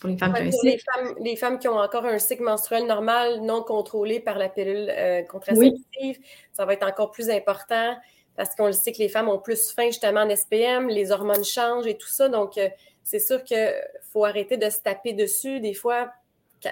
pour 0.00 0.08
les 0.08 0.16
femmes 0.16 0.34
qui 0.34 0.42
ont 0.42 0.46
un 0.46 0.50
cycle. 0.50 0.84
Les 1.20 1.36
femmes, 1.36 1.58
qui 1.58 1.68
ont 1.68 1.78
encore 1.78 2.06
un 2.06 2.18
cycle 2.18 2.42
menstruel 2.42 2.86
normal 2.86 3.42
non 3.42 3.62
contrôlé 3.62 4.18
par 4.18 4.38
la 4.38 4.48
pilule 4.48 4.90
euh, 4.90 5.22
contraceptive, 5.22 6.18
ça 6.52 6.64
va 6.64 6.72
être 6.72 6.86
encore 6.86 7.10
plus 7.10 7.30
important 7.30 7.96
parce 8.36 8.54
qu'on 8.54 8.66
le 8.66 8.72
sait 8.72 8.92
que 8.92 8.98
les 8.98 9.10
femmes 9.10 9.28
ont 9.28 9.38
plus 9.38 9.70
faim 9.70 9.86
justement 9.86 10.22
en 10.22 10.34
SPM, 10.34 10.88
les 10.88 11.12
hormones 11.12 11.44
changent 11.44 11.86
et 11.86 11.98
tout 11.98 12.08
ça. 12.08 12.28
Donc, 12.28 12.56
euh, 12.56 12.68
c'est 13.04 13.18
sûr 13.18 13.44
qu'il 13.44 13.72
faut 14.12 14.24
arrêter 14.24 14.56
de 14.56 14.70
se 14.70 14.78
taper 14.78 15.12
dessus. 15.12 15.60
Des 15.60 15.74
fois, 15.74 16.10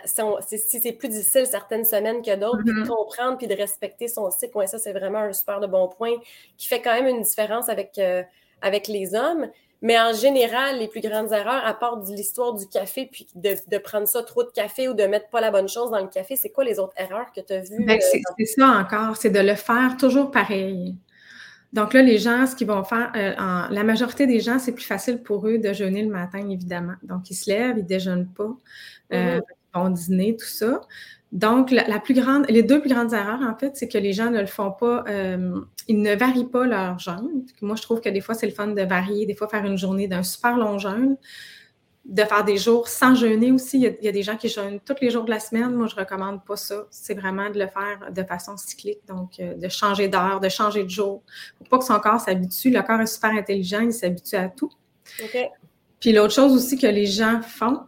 si, 0.07 0.59
c'est 0.59 0.93
plus 0.93 1.09
difficile 1.09 1.47
certaines 1.47 1.85
semaines 1.85 2.23
que 2.23 2.35
d'autres, 2.37 2.63
de 2.63 2.73
mm-hmm. 2.73 2.87
comprendre 2.87 3.39
puis 3.39 3.47
de 3.47 3.55
respecter 3.55 4.09
son 4.09 4.31
cycle, 4.31 4.57
ouais, 4.57 4.67
ça, 4.67 4.79
c'est 4.79 4.93
vraiment 4.93 5.19
un 5.19 5.33
super 5.33 5.61
de 5.61 5.67
bon 5.67 5.89
point 5.89 6.15
qui 6.57 6.67
fait 6.67 6.81
quand 6.81 6.95
même 6.95 7.07
une 7.07 7.23
différence 7.23 7.69
avec, 7.69 7.99
euh, 7.99 8.23
avec 8.63 8.89
les 8.89 9.15
hommes. 9.15 9.51
Mais 9.81 9.99
en 9.99 10.13
général, 10.13 10.81
les 10.81 10.89
plus 10.89 11.01
grandes 11.01 11.33
erreurs, 11.33 11.65
à 11.65 11.73
part 11.73 11.99
de 11.99 12.13
l'histoire 12.13 12.55
du 12.55 12.67
café, 12.67 13.09
puis 13.11 13.29
de, 13.35 13.79
prendre 13.79 14.09
ça 14.09 14.23
trop 14.23 14.43
de 14.43 14.51
café 14.51 14.89
ou 14.89 14.95
de 14.95 15.05
mettre 15.05 15.29
pas 15.31 15.41
la 15.41 15.51
bonne 15.51 15.69
chose 15.69 15.91
dans 15.91 16.01
le 16.01 16.09
café, 16.09 16.35
c'est 16.35 16.51
quoi 16.51 16.65
les 16.65 16.79
autres 16.79 16.95
erreurs 16.97 17.33
que 17.35 17.41
tu 17.41 17.53
as 17.53 17.61
vues? 17.61 17.85
Ben, 17.85 17.97
euh, 17.97 18.19
c'est 18.39 18.45
ça 18.45 18.67
encore, 18.67 19.17
c'est 19.17 19.31
de 19.31 19.39
le 19.39 19.55
faire 19.55 19.97
toujours 19.97 20.31
pareil. 20.31 20.97
Donc 21.73 21.93
là, 21.93 22.03
les 22.03 22.19
gens, 22.19 22.47
ce 22.47 22.57
qu'ils 22.57 22.67
vont 22.67 22.83
faire, 22.83 23.13
euh, 23.15 23.35
la 23.71 23.85
majorité 23.85 24.27
des 24.27 24.41
gens, 24.41 24.59
c'est 24.59 24.73
plus 24.73 24.85
facile 24.85 25.23
pour 25.23 25.47
eux 25.47 25.59
de 25.59 25.73
jeûner 25.73 26.03
le 26.03 26.11
matin, 26.11 26.49
évidemment. 26.49 26.95
Donc, 27.03 27.31
ils 27.31 27.35
se 27.35 27.51
lèvent, 27.51 27.77
ils 27.77 27.83
ne 27.83 27.89
déjeunent 27.89 28.29
pas, 28.29 28.57
euh, 29.13 29.39
mm-hmm. 29.39 29.43
ils 29.75 29.79
vont 29.79 29.91
dîner, 29.91 30.37
tout 30.37 30.47
ça. 30.47 30.81
Donc, 31.31 31.71
la, 31.71 32.01
plus 32.01 32.15
grande, 32.15 32.47
les 32.49 32.63
deux 32.63 32.81
plus 32.81 32.89
grandes 32.89 33.13
erreurs, 33.13 33.43
en 33.43 33.55
fait, 33.55 33.77
c'est 33.77 33.89
que 33.89 33.99
les 33.99 34.15
gens 34.15 34.31
ne 34.31 34.41
le 34.41 34.47
font 34.47 34.71
pas, 34.71 35.05
euh, 35.09 35.61
ils 35.87 36.01
ne 36.01 36.15
varient 36.15 36.49
pas 36.49 36.65
leur 36.65 36.99
jeûne. 36.99 37.45
Moi, 37.61 37.77
je 37.77 37.83
trouve 37.83 38.01
que 38.01 38.09
des 38.09 38.23
fois, 38.23 38.35
c'est 38.35 38.47
le 38.47 38.53
fun 38.53 38.69
de 38.69 38.83
varier, 38.83 39.27
des 39.27 39.35
fois 39.35 39.47
faire 39.47 39.67
une 39.67 39.77
journée 39.77 40.09
d'un 40.09 40.23
super 40.23 40.57
long 40.57 40.79
jeûne, 40.79 41.19
de 42.07 42.23
faire 42.23 42.45
des 42.45 42.57
jours 42.57 42.89
sans 42.89 43.15
jeûner 43.15 43.53
aussi. 43.53 43.77
Il 43.77 44.05
y, 44.05 44.09
a, 44.09 44.13
des 44.13 44.23
gens 44.23 44.37
qui 44.37 44.49
jeûnent 44.49 44.81
tous 44.81 44.97
les 45.03 45.11
jours 45.11 45.25
de 45.25 45.31
la 45.31 45.39
semaine. 45.39 45.75
Moi, 45.75 45.87
je 45.87 45.95
ne 45.95 46.01
recommande 46.01 46.43
pas 46.47 46.57
ça. 46.57 46.87
C'est 46.91 47.13
vraiment 47.13 47.51
de 47.51 47.59
le 47.59 47.67
faire 47.67 48.11
de 48.11 48.23
façon 48.23 48.57
cyclique, 48.57 49.01
donc 49.07 49.33
euh, 49.39 49.55
de 49.55 49.69
changer 49.69 50.09
d'heure, 50.09 50.41
de 50.41 50.49
changer 50.49 50.83
de 50.83 50.89
jour. 50.89 51.23
Il 51.27 51.65
ne 51.65 51.67
faut 51.67 51.71
pas 51.71 51.79
que 51.79 51.85
son 51.85 52.01
corps 52.01 52.21
s'habitue. 52.21 52.71
Le 52.71 52.81
corps 52.81 53.03
est 53.03 53.07
super 53.07 53.33
intelligent, 53.33 53.81
il 53.81 53.93
s'habitue 53.93 54.37
à 54.37 54.49
tout. 54.49 54.71
Puis 56.01 56.13
l'autre 56.13 56.33
chose 56.33 56.55
aussi 56.55 56.79
que 56.79 56.87
les 56.87 57.07
gens 57.07 57.43
font, 57.43 57.81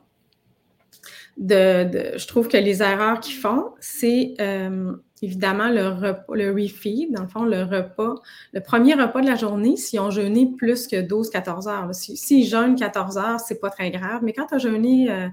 de, 1.40 2.18
je 2.18 2.26
trouve 2.26 2.48
que 2.48 2.58
les 2.58 2.82
erreurs 2.82 3.18
qu'ils 3.18 3.36
font, 3.36 3.70
c'est 3.80 4.34
euh, 4.40 4.92
évidemment 5.22 5.70
le, 5.70 5.88
repas, 5.88 6.34
le 6.34 6.52
refeed, 6.52 7.12
dans 7.12 7.22
le 7.22 7.28
fond, 7.28 7.44
le 7.44 7.62
repas, 7.62 8.16
le 8.52 8.60
premier 8.60 8.92
repas 8.92 9.22
de 9.22 9.26
la 9.26 9.36
journée, 9.36 9.78
s'ils 9.78 10.00
ont 10.00 10.10
jeûné 10.10 10.52
plus 10.58 10.86
que 10.86 10.96
12-14 10.96 11.68
heures. 11.68 11.94
S'ils 11.94 12.18
si, 12.18 12.46
jeûnent 12.46 12.76
14 12.76 13.16
heures, 13.16 13.40
c'est 13.40 13.58
pas 13.58 13.70
très 13.70 13.90
grave, 13.90 14.20
mais 14.22 14.34
quand 14.34 14.46
tu 14.46 14.54
as 14.54 14.58
jeûné 14.58 15.10
euh, 15.10 15.28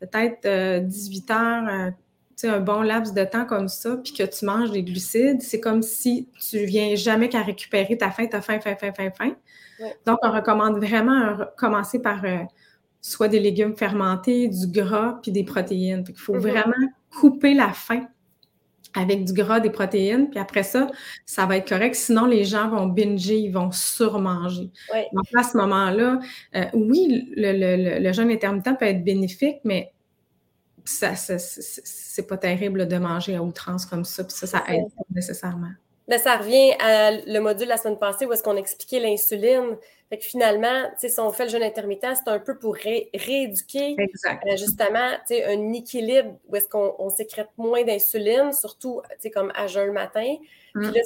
peut-être 0.00 0.86
18 0.86 1.30
euh, 1.30 1.34
heures, 1.34 1.92
un 2.44 2.58
bon 2.58 2.82
laps 2.82 3.14
de 3.14 3.22
temps 3.22 3.44
comme 3.44 3.68
ça, 3.68 3.98
puis 3.98 4.14
que 4.14 4.24
tu 4.24 4.46
manges 4.46 4.72
des 4.72 4.82
glucides, 4.82 5.42
c'est 5.42 5.60
comme 5.60 5.82
si 5.82 6.28
tu 6.40 6.64
viens 6.64 6.96
jamais 6.96 7.28
qu'à 7.28 7.42
récupérer 7.42 7.96
ta 7.96 8.10
faim, 8.10 8.26
ta 8.26 8.40
faim, 8.40 8.58
faim, 8.58 8.74
faim, 8.80 8.92
faim, 8.96 9.10
faim. 9.16 9.36
Donc, 10.06 10.18
on 10.22 10.32
recommande 10.32 10.78
vraiment 10.78 11.36
commencer 11.56 12.00
par 12.00 12.24
soit 13.02 13.28
des 13.28 13.40
légumes 13.40 13.76
fermentés, 13.76 14.48
du 14.48 14.68
gras, 14.68 15.18
puis 15.22 15.32
des 15.32 15.44
protéines. 15.44 16.04
Il 16.08 16.14
faut 16.14 16.34
mhm. 16.34 16.40
vraiment 16.40 16.88
couper 17.10 17.52
la 17.52 17.72
faim 17.72 18.06
avec 18.94 19.24
du 19.24 19.32
gras, 19.32 19.58
des 19.60 19.70
protéines, 19.70 20.28
puis 20.28 20.38
après 20.38 20.62
ça, 20.62 20.86
ça 21.24 21.46
va 21.46 21.56
être 21.56 21.68
correct. 21.68 21.94
Sinon, 21.94 22.26
les 22.26 22.44
gens 22.44 22.68
vont 22.68 22.86
binger, 22.86 23.38
ils 23.38 23.50
vont 23.50 23.70
surmanger. 23.70 24.70
Donc, 25.12 25.24
à 25.34 25.42
ce 25.42 25.56
moment-là, 25.56 26.20
euh, 26.54 26.64
oui, 26.74 27.32
le, 27.34 28.12
jeûne 28.12 28.30
intermittent 28.30 28.78
peut 28.78 28.84
être 28.84 29.02
bénéfique, 29.02 29.60
mais 29.64 29.92
ça, 30.84 31.14
c'est 31.16 32.26
pas 32.26 32.36
terrible 32.36 32.86
de 32.86 32.98
manger 32.98 33.36
à 33.36 33.42
outrance 33.42 33.86
comme 33.86 34.04
ça, 34.04 34.24
puis 34.24 34.34
ça, 34.36 34.46
ça 34.46 34.62
aide 34.68 34.84
pas 34.94 35.04
nécessairement. 35.14 35.72
Ben, 36.08 36.18
ça 36.18 36.36
revient 36.36 36.72
à 36.80 37.12
le 37.12 37.38
module 37.38 37.68
la 37.68 37.76
semaine 37.76 37.98
passée 37.98 38.26
où 38.26 38.32
est-ce 38.32 38.42
qu'on 38.42 38.56
expliquait 38.56 39.00
l'insuline. 39.00 39.76
Fait 40.08 40.18
que 40.18 40.24
finalement, 40.24 40.90
si 40.98 41.08
on 41.18 41.30
fait 41.30 41.44
le 41.44 41.50
jeûne 41.50 41.62
intermittent, 41.62 42.06
c'est 42.22 42.30
un 42.30 42.38
peu 42.38 42.58
pour 42.58 42.74
rééduquer 42.74 43.96
euh, 43.98 44.56
justement 44.56 45.16
un 45.30 45.72
équilibre 45.72 46.36
où 46.48 46.56
est-ce 46.56 46.68
qu'on 46.68 47.08
sécrète 47.08 47.48
moins 47.56 47.82
d'insuline, 47.84 48.52
surtout 48.52 49.00
comme 49.32 49.52
à 49.54 49.68
jeûne 49.68 49.86
le 49.86 49.92
matin. 49.92 50.36
Puis 50.74 50.88
mm. 50.88 50.92
là, 50.92 51.00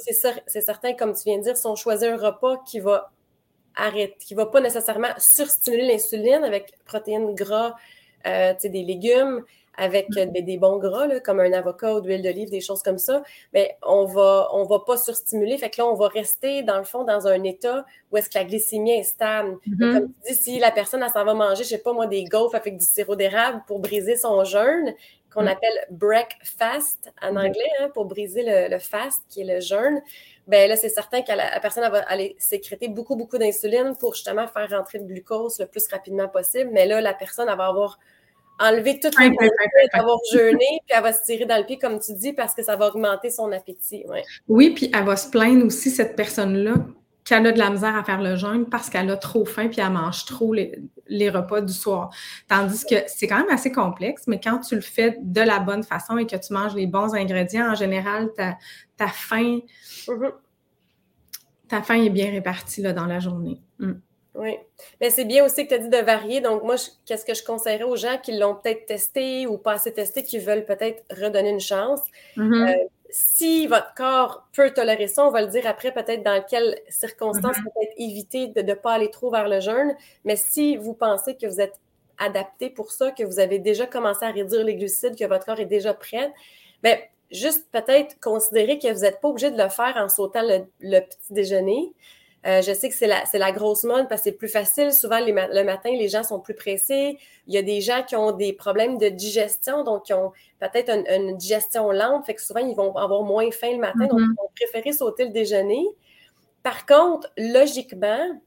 c'est 0.47 0.61
certain, 0.61 0.93
comme 0.93 1.13
tu 1.13 1.23
viens 1.25 1.37
de 1.37 1.43
dire, 1.43 1.55
si 1.55 1.65
on 1.67 1.75
choisit 1.75 2.09
un 2.09 2.17
repas 2.17 2.57
qui 2.65 2.79
va 2.79 3.11
arrêter, 3.75 4.17
qui 4.19 4.33
va 4.33 4.47
pas 4.47 4.59
nécessairement 4.59 5.13
surstimuler 5.19 5.87
l'insuline 5.87 6.43
avec 6.43 6.73
protéines 6.85 7.33
gras, 7.35 7.75
euh, 8.25 8.53
des 8.61 8.83
légumes, 8.83 9.45
avec 9.77 10.09
mm. 10.09 10.31
des, 10.31 10.57
bons 10.57 10.77
gras, 10.77 11.07
comme 11.21 11.39
un 11.39 11.53
avocat 11.53 11.95
ou 11.95 12.01
de 12.01 12.07
l'huile 12.07 12.23
d'olive, 12.23 12.49
des 12.49 12.61
choses 12.61 12.81
comme 12.81 12.97
ça, 12.97 13.23
mais 13.53 13.77
on 13.83 14.05
va, 14.05 14.49
on 14.51 14.63
va 14.63 14.79
pas 14.79 14.97
surstimuler. 14.97 15.57
Fait 15.57 15.69
que 15.69 15.81
là, 15.81 15.87
on 15.87 15.93
va 15.93 16.07
rester, 16.07 16.63
dans 16.63 16.77
le 16.79 16.83
fond, 16.83 17.03
dans 17.03 17.27
un 17.27 17.43
état 17.43 17.85
où 18.11 18.17
est-ce 18.17 18.29
que 18.29 18.37
la 18.39 18.45
glycémie 18.45 18.91
est 18.91 19.03
stable. 19.03 19.57
Mm-hmm. 19.67 19.93
Comme 19.93 20.07
tu 20.07 20.33
dis, 20.33 20.35
si 20.35 20.59
la 20.59 20.71
personne, 20.71 21.03
elle 21.03 21.11
s'en 21.11 21.23
va 21.23 21.33
manger, 21.35 21.63
je 21.63 21.69
sais 21.69 21.77
pas 21.77 21.93
moi, 21.93 22.07
des 22.07 22.23
gaufres 22.23 22.55
avec 22.55 22.77
du 22.77 22.85
sirop 22.85 23.15
d'érable 23.15 23.61
pour 23.67 23.79
briser 23.79 24.15
son 24.15 24.43
jeûne, 24.43 24.93
qu'on 25.31 25.43
mm. 25.43 25.47
appelle 25.47 25.87
breakfast 25.91 27.11
en 27.21 27.33
mm-hmm. 27.33 27.47
anglais, 27.47 27.71
hein, 27.79 27.89
pour 27.93 28.05
briser 28.05 28.43
le, 28.69 28.79
fast, 28.79 29.23
qui 29.29 29.41
est 29.41 29.55
le 29.55 29.59
jeûne, 29.61 30.01
ben 30.47 30.69
là, 30.69 30.77
c'est 30.77 30.89
certain 30.89 31.21
que 31.21 31.31
la, 31.33 31.59
personne 31.59 31.89
va 31.91 31.99
aller 32.07 32.35
sécréter 32.39 32.87
beaucoup, 32.87 33.15
beaucoup 33.15 33.37
d'insuline 33.37 33.95
pour 33.99 34.15
justement 34.15 34.47
faire 34.47 34.69
rentrer 34.69 34.97
le 34.97 35.03
glucose 35.03 35.59
le 35.59 35.67
plus 35.67 35.87
rapidement 35.89 36.29
possible. 36.29 36.69
Mais 36.71 36.85
là, 36.85 37.01
la 37.01 37.13
personne, 37.13 37.49
elle 37.49 37.57
va 37.57 37.67
avoir 37.67 37.99
enlever 38.59 38.99
toute 38.99 39.17
les 39.19 39.29
d'avoir 39.93 40.19
jeûné, 40.31 40.81
puis 40.85 40.95
elle 40.95 41.03
va 41.03 41.13
se 41.13 41.23
tirer 41.23 41.45
dans 41.45 41.57
le 41.57 41.65
pied, 41.65 41.77
comme 41.77 41.99
tu 41.99 42.13
dis, 42.13 42.33
parce 42.33 42.53
que 42.53 42.63
ça 42.63 42.75
va 42.75 42.87
augmenter 42.87 43.29
son 43.29 43.51
appétit. 43.51 44.05
Oui, 44.47 44.71
puis 44.71 44.89
elle 44.93 45.05
va 45.05 45.15
se 45.15 45.29
plaindre 45.29 45.65
aussi, 45.65 45.91
cette 45.91 46.15
personne-là, 46.15 46.75
qu'elle 47.27 47.45
a 47.45 47.51
de 47.51 47.59
la 47.59 47.69
misère 47.69 47.95
à 47.95 48.03
faire 48.05 48.21
le 48.21 48.37
jeûne 48.37 48.69
parce 48.69 48.89
qu'elle 48.89 49.09
a 49.11 49.17
trop 49.17 49.43
faim 49.43 49.67
puis 49.67 49.81
elle 49.81 49.91
mange 49.91 50.23
trop 50.23 50.53
les, 50.53 51.29
repas 51.29 51.59
du 51.59 51.73
soir. 51.73 52.09
Tandis 52.47 52.85
que 52.85 52.95
c'est 53.07 53.27
quand 53.27 53.39
même 53.39 53.49
assez 53.49 53.71
complexe, 53.71 54.23
mais 54.27 54.39
quand 54.39 54.59
tu 54.59 54.75
le 54.75 54.81
fais 54.81 55.17
de 55.21 55.41
la 55.41 55.59
bonne 55.59 55.83
façon 55.83 56.17
et 56.17 56.25
que 56.25 56.37
tu 56.37 56.53
manges 56.53 56.73
les 56.73 56.87
bons 56.87 57.13
ingrédients, 57.13 57.71
en 57.71 57.75
général, 57.75 58.29
ta, 58.37 58.57
ta 58.95 59.07
faim, 59.09 59.59
mm-hmm. 60.07 60.31
ta 61.67 61.81
faim 61.81 62.01
est 62.01 62.09
bien 62.09 62.31
répartie 62.31 62.81
là, 62.81 62.93
dans 62.93 63.07
la 63.07 63.19
journée. 63.19 63.59
Mm. 63.79 63.93
Oui. 64.37 64.57
Mais 65.01 65.09
c'est 65.09 65.25
bien 65.25 65.43
aussi 65.43 65.63
que 65.63 65.69
tu 65.69 65.75
as 65.75 65.79
dit 65.79 65.89
de 65.89 65.97
varier. 65.97 66.41
Donc, 66.41 66.63
moi, 66.63 66.75
qu'est-ce 67.05 67.25
que 67.25 67.33
je 67.33 67.43
conseillerais 67.43 67.83
aux 67.83 67.95
gens 67.95 68.17
qui 68.21 68.37
l'ont 68.37 68.55
peut-être 68.55 68.85
testé 68.85 69.47
ou 69.47 69.57
pas 69.57 69.73
assez 69.73 69.93
testé, 69.93 70.23
qui 70.23 70.39
veulent 70.39 70.65
peut-être 70.65 71.03
redonner 71.09 71.49
une 71.49 71.59
chance? 71.59 72.01
Mm-hmm. 72.37 72.69
Euh, 72.69 72.87
si 73.09 73.67
votre 73.67 73.93
corps 73.95 74.47
peut 74.53 74.71
tolérer 74.71 75.07
ça, 75.07 75.25
on 75.25 75.31
va 75.31 75.41
le 75.41 75.47
dire 75.47 75.65
après 75.65 75.91
peut-être 75.93 76.23
dans 76.23 76.43
quelles 76.43 76.77
circonstances 76.89 77.57
Mhm. 77.57 77.63
peut-être 77.63 77.93
éviter 77.97 78.47
de 78.47 78.61
ne 78.61 78.73
pas 78.73 78.93
aller 78.93 79.09
trop 79.09 79.31
vers 79.31 79.47
le 79.47 79.59
jeûne. 79.59 79.95
Mais 80.25 80.35
si 80.35 80.77
vous 80.77 80.93
pensez 80.93 81.35
que 81.35 81.47
vous 81.47 81.61
êtes 81.61 81.79
adapté 82.17 82.69
pour 82.69 82.91
ça, 82.91 83.11
que 83.11 83.23
vous 83.23 83.39
avez 83.39 83.59
déjà 83.59 83.85
commencé 83.85 84.25
à 84.25 84.31
réduire 84.31 84.63
les 84.63 84.75
glucides, 84.75 85.17
que 85.17 85.25
votre 85.25 85.45
corps 85.45 85.59
est 85.59 85.65
déjà 85.65 85.93
prêt, 85.93 86.33
bien, 86.83 86.97
juste 87.31 87.67
peut-être 87.71 88.19
considérer 88.19 88.79
que 88.79 88.91
vous 88.91 89.01
n'êtes 89.01 89.21
pas 89.21 89.29
obligé 89.29 89.51
de 89.51 89.57
le 89.57 89.69
faire 89.69 89.93
en 89.97 90.09
sautant 90.09 90.41
le, 90.43 90.65
le 90.81 90.99
petit 90.99 91.33
déjeuner. 91.33 91.93
Euh, 92.45 92.61
je 92.61 92.71
sais 92.71 92.87
que 92.89 92.95
c'est 92.95 93.07
la, 93.07 93.51
grosse 93.51 93.83
mode 93.83 94.07
parce 94.07 94.21
que 94.21 94.25
c'est 94.29 94.37
plus 94.37 94.47
facile. 94.47 94.93
Souvent, 94.93 95.19
les 95.19 95.31
le 95.31 95.63
matin, 95.63 95.89
les 95.91 96.07
gens 96.07 96.23
sont 96.23 96.39
plus 96.39 96.53
pressés. 96.53 97.17
Il 97.47 97.53
y 97.53 97.57
a 97.57 97.61
des 97.61 97.81
gens 97.81 98.03
qui 98.07 98.15
ont 98.15 98.31
des 98.31 98.53
problèmes 98.53 98.97
de 98.97 99.09
digestion, 99.09 99.83
donc 99.83 100.05
qui 100.05 100.13
ont 100.13 100.31
peut-être 100.59 100.89
une, 100.89 101.05
une 101.07 101.35
digestion 101.37 101.91
lente. 101.91 102.25
Fait 102.25 102.35
que 102.35 102.41
souvent, 102.41 102.59
ils 102.59 102.75
vont 102.75 102.95
avoir 102.95 103.23
moins 103.23 103.49
faim 103.51 103.71
le 103.71 103.79
matin, 103.79 104.05
donc 104.07 104.19
Mhm. 104.19 104.33
ils 104.33 104.41
vont 104.41 104.49
préférer 104.55 104.93
sauter 104.93 105.25
le 105.25 105.31
déjeuner. 105.31 105.85
Par 106.63 106.85
contre, 106.85 107.31
logiquement, 107.37 108.39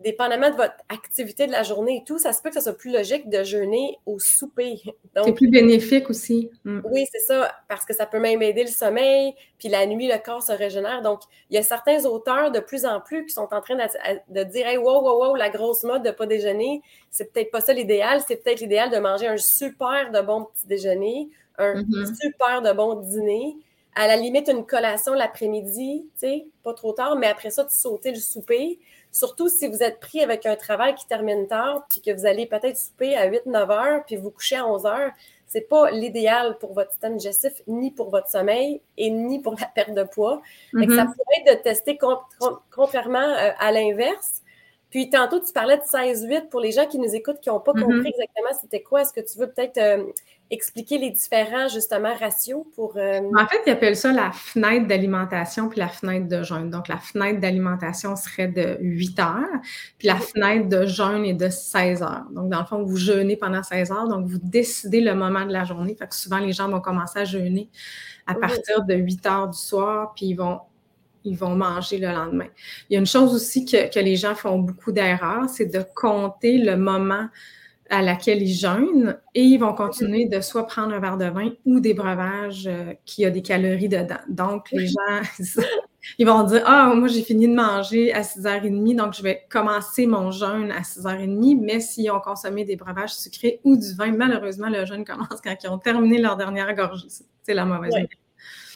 dépendamment 0.00 0.50
de 0.50 0.56
votre 0.56 0.74
activité 0.88 1.46
de 1.46 1.52
la 1.52 1.62
journée 1.62 1.98
et 1.98 2.04
tout, 2.04 2.18
ça 2.18 2.32
se 2.32 2.40
peut 2.42 2.50
que 2.50 2.54
ce 2.56 2.60
soit 2.62 2.76
plus 2.76 2.92
logique 2.92 3.28
de 3.28 3.42
jeûner 3.42 3.98
au 4.06 4.18
souper. 4.18 4.80
C'est 5.24 5.32
plus 5.32 5.48
bénéfique 5.50 6.08
aussi. 6.10 6.50
Mm. 6.64 6.80
oui, 6.84 7.04
c'est 7.10 7.18
ça, 7.20 7.50
parce 7.68 7.84
que 7.84 7.94
ça 7.94 8.06
peut 8.06 8.20
même 8.20 8.40
aider 8.42 8.62
le 8.62 8.68
sommeil, 8.70 9.34
puis 9.58 9.68
la 9.68 9.86
nuit, 9.86 10.06
le 10.06 10.18
corps 10.22 10.42
se 10.42 10.52
régénère. 10.52 11.02
Donc, 11.02 11.20
il 11.50 11.56
y 11.56 11.58
a 11.58 11.62
certains 11.62 12.04
auteurs 12.04 12.52
de 12.52 12.60
plus 12.60 12.84
en 12.86 13.00
plus 13.00 13.26
qui 13.26 13.32
sont 13.32 13.48
en 13.52 13.60
train 13.60 13.74
de, 13.76 13.82
de 14.28 14.44
dire 14.44 14.66
Hey, 14.68 14.76
wow, 14.78 15.02
wow, 15.02 15.26
wow, 15.28 15.34
la 15.34 15.50
grosse 15.50 15.82
mode 15.82 16.04
de 16.04 16.10
pas 16.12 16.26
déjeuner, 16.26 16.82
c'est 17.10 17.32
peut-être 17.32 17.50
pas 17.50 17.60
ça 17.60 17.72
l'idéal. 17.72 18.20
C'est 18.26 18.36
peut-être 18.42 18.60
l'idéal 18.60 18.90
de 18.90 18.98
manger 18.98 19.26
un 19.26 19.36
super 19.38 20.12
de 20.12 20.20
bon 20.20 20.44
petit 20.44 20.66
déjeuner, 20.68 21.28
un 21.58 21.74
Mhm. 21.82 22.06
super 22.20 22.62
de 22.62 22.72
bon 22.72 22.94
dîner. 22.96 23.56
À 23.96 24.06
la 24.06 24.14
limite, 24.16 24.48
une 24.48 24.64
collation 24.64 25.12
l'après-midi, 25.14 26.06
tu 26.12 26.18
sais, 26.20 26.46
pas 26.62 26.72
trop 26.72 26.92
tard, 26.92 27.16
mais 27.16 27.26
après 27.26 27.50
ça, 27.50 27.64
tu 27.64 27.72
sauter 27.76 28.10
le 28.12 28.20
souper. 28.20 28.78
Surtout 29.12 29.48
si 29.48 29.66
vous 29.68 29.82
êtes 29.82 30.00
pris 30.00 30.22
avec 30.22 30.46
un 30.46 30.54
travail 30.56 30.94
qui 30.94 31.06
termine 31.06 31.46
tard, 31.46 31.86
puis 31.88 32.00
que 32.00 32.10
vous 32.14 32.26
allez 32.26 32.46
peut-être 32.46 32.76
souper 32.76 33.16
à 33.16 33.28
8-9 33.28 33.70
heures, 33.70 34.04
puis 34.06 34.16
vous 34.16 34.30
coucher 34.30 34.56
à 34.56 34.66
11 34.66 34.86
heures. 34.86 35.10
C'est 35.46 35.62
pas 35.68 35.90
l'idéal 35.90 36.58
pour 36.58 36.74
votre 36.74 36.90
système 36.90 37.16
digestif, 37.16 37.52
ni 37.66 37.90
pour 37.90 38.10
votre 38.10 38.28
sommeil, 38.28 38.82
et 38.98 39.08
ni 39.10 39.40
pour 39.40 39.54
la 39.58 39.66
perte 39.66 39.94
de 39.94 40.02
poids. 40.04 40.42
Ça 40.72 40.78
Mhm. 40.78 40.88
pourrait 41.14 41.42
être 41.46 41.56
de 41.58 41.62
tester 41.62 41.96
con- 41.96 42.18
con- 42.38 42.58
contrairement 42.70 43.18
euh, 43.18 43.50
à 43.58 43.72
l'inverse. 43.72 44.42
Puis 44.90 45.08
tantôt, 45.10 45.40
tu 45.40 45.52
parlais 45.52 45.76
de 45.78 45.82
16-8 45.84 46.48
pour 46.50 46.60
les 46.60 46.72
gens 46.72 46.86
qui 46.86 46.98
nous 46.98 47.14
écoutent, 47.14 47.40
qui 47.40 47.48
n'ont 47.48 47.60
pas 47.60 47.72
Mhm. 47.74 47.82
compris 47.82 48.08
exactement 48.08 48.58
c'était 48.60 48.82
quoi. 48.82 49.02
Est-ce 49.02 49.12
que 49.14 49.20
tu 49.20 49.38
veux 49.38 49.50
peut-être 49.50 49.78
euh, 49.78 50.04
expliquer 50.50 50.98
les 50.98 51.10
différents, 51.10 51.68
justement, 51.68 52.14
ratios 52.14 52.64
pour... 52.74 52.96
euh, 52.96 53.20
En 53.38 53.46
fait, 53.46 53.60
ils 53.66 53.70
appellent 53.70 53.96
ça 53.96 54.12
la 54.12 54.32
fenêtre 54.32 54.86
d'alimentation 54.86 55.68
puis 55.68 55.78
la 55.78 55.88
fenêtre 55.88 56.26
de 56.28 56.42
jeûne. 56.42 56.70
Donc, 56.70 56.88
la 56.88 56.96
fenêtre 56.96 57.38
d'alimentation 57.40 58.16
serait 58.16 58.48
de 58.48 58.78
8 58.80 59.18
heures, 59.20 59.44
puis 59.98 60.08
la 60.08 60.14
Mhm. 60.14 60.20
fenêtre 60.20 60.68
de 60.68 60.86
jeûne 60.86 61.24
est 61.24 61.34
de 61.34 61.48
16 61.50 62.02
heures. 62.02 62.24
Donc, 62.32 62.50
dans 62.50 62.60
le 62.60 62.66
fond, 62.66 62.82
vous 62.82 62.96
jeûnez 62.96 63.36
pendant 63.36 63.62
16 63.62 63.90
heures, 63.92 64.08
donc 64.08 64.26
vous 64.26 64.38
décidez 64.42 65.00
le 65.00 65.14
moment 65.14 65.44
de 65.44 65.52
la 65.52 65.64
journée. 65.64 65.94
Fait 65.98 66.06
que 66.08 66.14
souvent, 66.14 66.38
les 66.38 66.52
gens 66.52 66.68
vont 66.68 66.80
commencer 66.80 67.18
à 67.20 67.24
jeûner 67.24 67.68
à 68.26 68.34
Mhm. 68.34 68.40
partir 68.40 68.84
de 68.84 68.94
8 68.94 69.26
heures 69.26 69.48
du 69.48 69.58
soir, 69.58 70.12
puis 70.16 70.26
ils 70.26 70.34
vont 70.34 70.60
ils 71.24 71.36
vont 71.36 71.54
manger 71.56 71.98
le 71.98 72.08
lendemain. 72.08 72.46
Il 72.88 72.94
y 72.94 72.96
a 72.96 73.00
une 73.00 73.04
chose 73.06 73.34
aussi 73.34 73.66
que, 73.66 73.92
que 73.92 73.98
les 73.98 74.16
gens 74.16 74.34
font 74.34 74.58
beaucoup 74.60 74.92
d'erreurs, 74.92 75.46
c'est 75.50 75.66
de 75.66 75.84
compter 75.94 76.56
le 76.58 76.76
moment 76.76 77.26
à 77.90 78.02
laquelle 78.02 78.42
ils 78.42 78.54
jeûnent 78.54 79.18
et 79.34 79.42
ils 79.42 79.58
vont 79.58 79.72
continuer 79.74 80.26
de 80.26 80.40
soit 80.40 80.66
prendre 80.66 80.94
un 80.94 81.00
verre 81.00 81.16
de 81.16 81.26
vin 81.26 81.52
ou 81.64 81.80
des 81.80 81.94
breuvages 81.94 82.66
euh, 82.66 82.92
qui 83.04 83.24
a 83.24 83.30
des 83.30 83.42
calories 83.42 83.88
dedans. 83.88 84.18
Donc, 84.28 84.70
les 84.72 84.86
gens, 84.86 85.22
ils 86.18 86.26
vont 86.26 86.42
dire 86.42 86.62
Ah, 86.66 86.92
moi, 86.94 87.08
j'ai 87.08 87.22
fini 87.22 87.48
de 87.48 87.54
manger 87.54 88.12
à 88.12 88.22
6h30, 88.22 88.96
donc 88.96 89.14
je 89.14 89.22
vais 89.22 89.46
commencer 89.48 90.06
mon 90.06 90.30
jeûne 90.30 90.70
à 90.70 90.80
6h30. 90.82 91.60
Mais 91.60 91.80
s'ils 91.80 92.10
ont 92.10 92.20
consommé 92.20 92.64
des 92.64 92.76
breuvages 92.76 93.14
sucrés 93.14 93.60
ou 93.64 93.76
du 93.76 93.94
vin, 93.94 94.12
malheureusement, 94.12 94.68
le 94.68 94.84
jeûne 94.84 95.04
commence 95.04 95.40
quand 95.42 95.54
ils 95.62 95.68
ont 95.68 95.78
terminé 95.78 96.18
leur 96.18 96.36
dernière 96.36 96.74
gorgée. 96.74 97.08
C'est 97.42 97.54
la 97.54 97.64
mauvaise 97.64 97.92
nouvelle. 97.92 98.08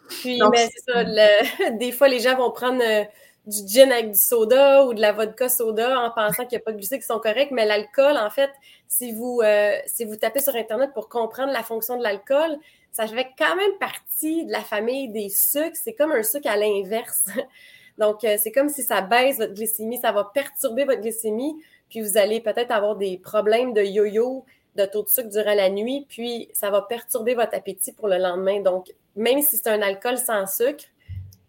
Puis, 0.08 0.38
Donc, 0.38 0.52
mais 0.52 0.68
c'est 0.74 0.92
ça, 0.92 1.02
le- 1.04 1.78
des 1.78 1.92
fois, 1.92 2.08
les 2.08 2.20
gens 2.20 2.36
vont 2.36 2.50
prendre 2.50 2.82
euh, 2.82 3.04
du 3.46 3.66
gin 3.66 3.90
avec 3.90 4.12
du 4.12 4.18
soda 4.18 4.84
ou 4.86 4.94
de 4.94 5.00
la 5.00 5.12
vodka 5.12 5.48
soda 5.48 6.00
en 6.00 6.10
pensant 6.10 6.44
qu'il 6.46 6.56
n'y 6.56 6.62
a 6.62 6.64
pas 6.64 6.72
de 6.72 6.76
glucides 6.76 7.00
qui 7.00 7.06
sont 7.06 7.18
corrects, 7.18 7.50
mais 7.50 7.66
l'alcool, 7.66 8.16
en 8.16 8.30
fait, 8.30 8.50
si 8.86 9.12
vous, 9.12 9.40
euh, 9.42 9.76
si 9.86 10.04
vous 10.04 10.16
tapez 10.16 10.40
sur 10.40 10.54
Internet 10.54 10.90
pour 10.94 11.08
comprendre 11.08 11.52
la 11.52 11.62
fonction 11.62 11.96
de 11.96 12.02
l'alcool, 12.02 12.56
ça 12.92 13.06
fait 13.06 13.28
quand 13.36 13.56
même 13.56 13.72
partie 13.80 14.44
de 14.44 14.52
la 14.52 14.60
famille 14.60 15.08
des 15.08 15.28
sucres. 15.28 15.76
C'est 15.82 15.94
comme 15.94 16.12
un 16.12 16.22
sucre 16.22 16.48
à 16.48 16.56
l'inverse. 16.56 17.26
Donc, 17.98 18.24
euh, 18.24 18.36
c'est 18.38 18.52
comme 18.52 18.68
si 18.68 18.82
ça 18.82 19.00
baisse 19.00 19.38
votre 19.38 19.54
glycémie, 19.54 19.98
ça 19.98 20.12
va 20.12 20.30
perturber 20.32 20.84
votre 20.84 21.00
glycémie, 21.00 21.54
puis 21.88 22.00
vous 22.00 22.16
allez 22.16 22.40
peut-être 22.40 22.70
avoir 22.70 22.96
des 22.96 23.18
problèmes 23.18 23.72
de 23.74 23.82
yo-yo, 23.82 24.44
de 24.76 24.86
taux 24.86 25.02
de 25.02 25.08
sucre 25.08 25.28
durant 25.28 25.54
la 25.54 25.68
nuit, 25.68 26.06
puis 26.08 26.48
ça 26.54 26.70
va 26.70 26.82
perturber 26.82 27.34
votre 27.34 27.54
appétit 27.54 27.92
pour 27.92 28.08
le 28.08 28.18
lendemain. 28.18 28.60
Donc, 28.60 28.92
même 29.16 29.42
si 29.42 29.56
c'est 29.56 29.68
un 29.68 29.82
alcool 29.82 30.16
sans 30.16 30.46
sucre, 30.46 30.84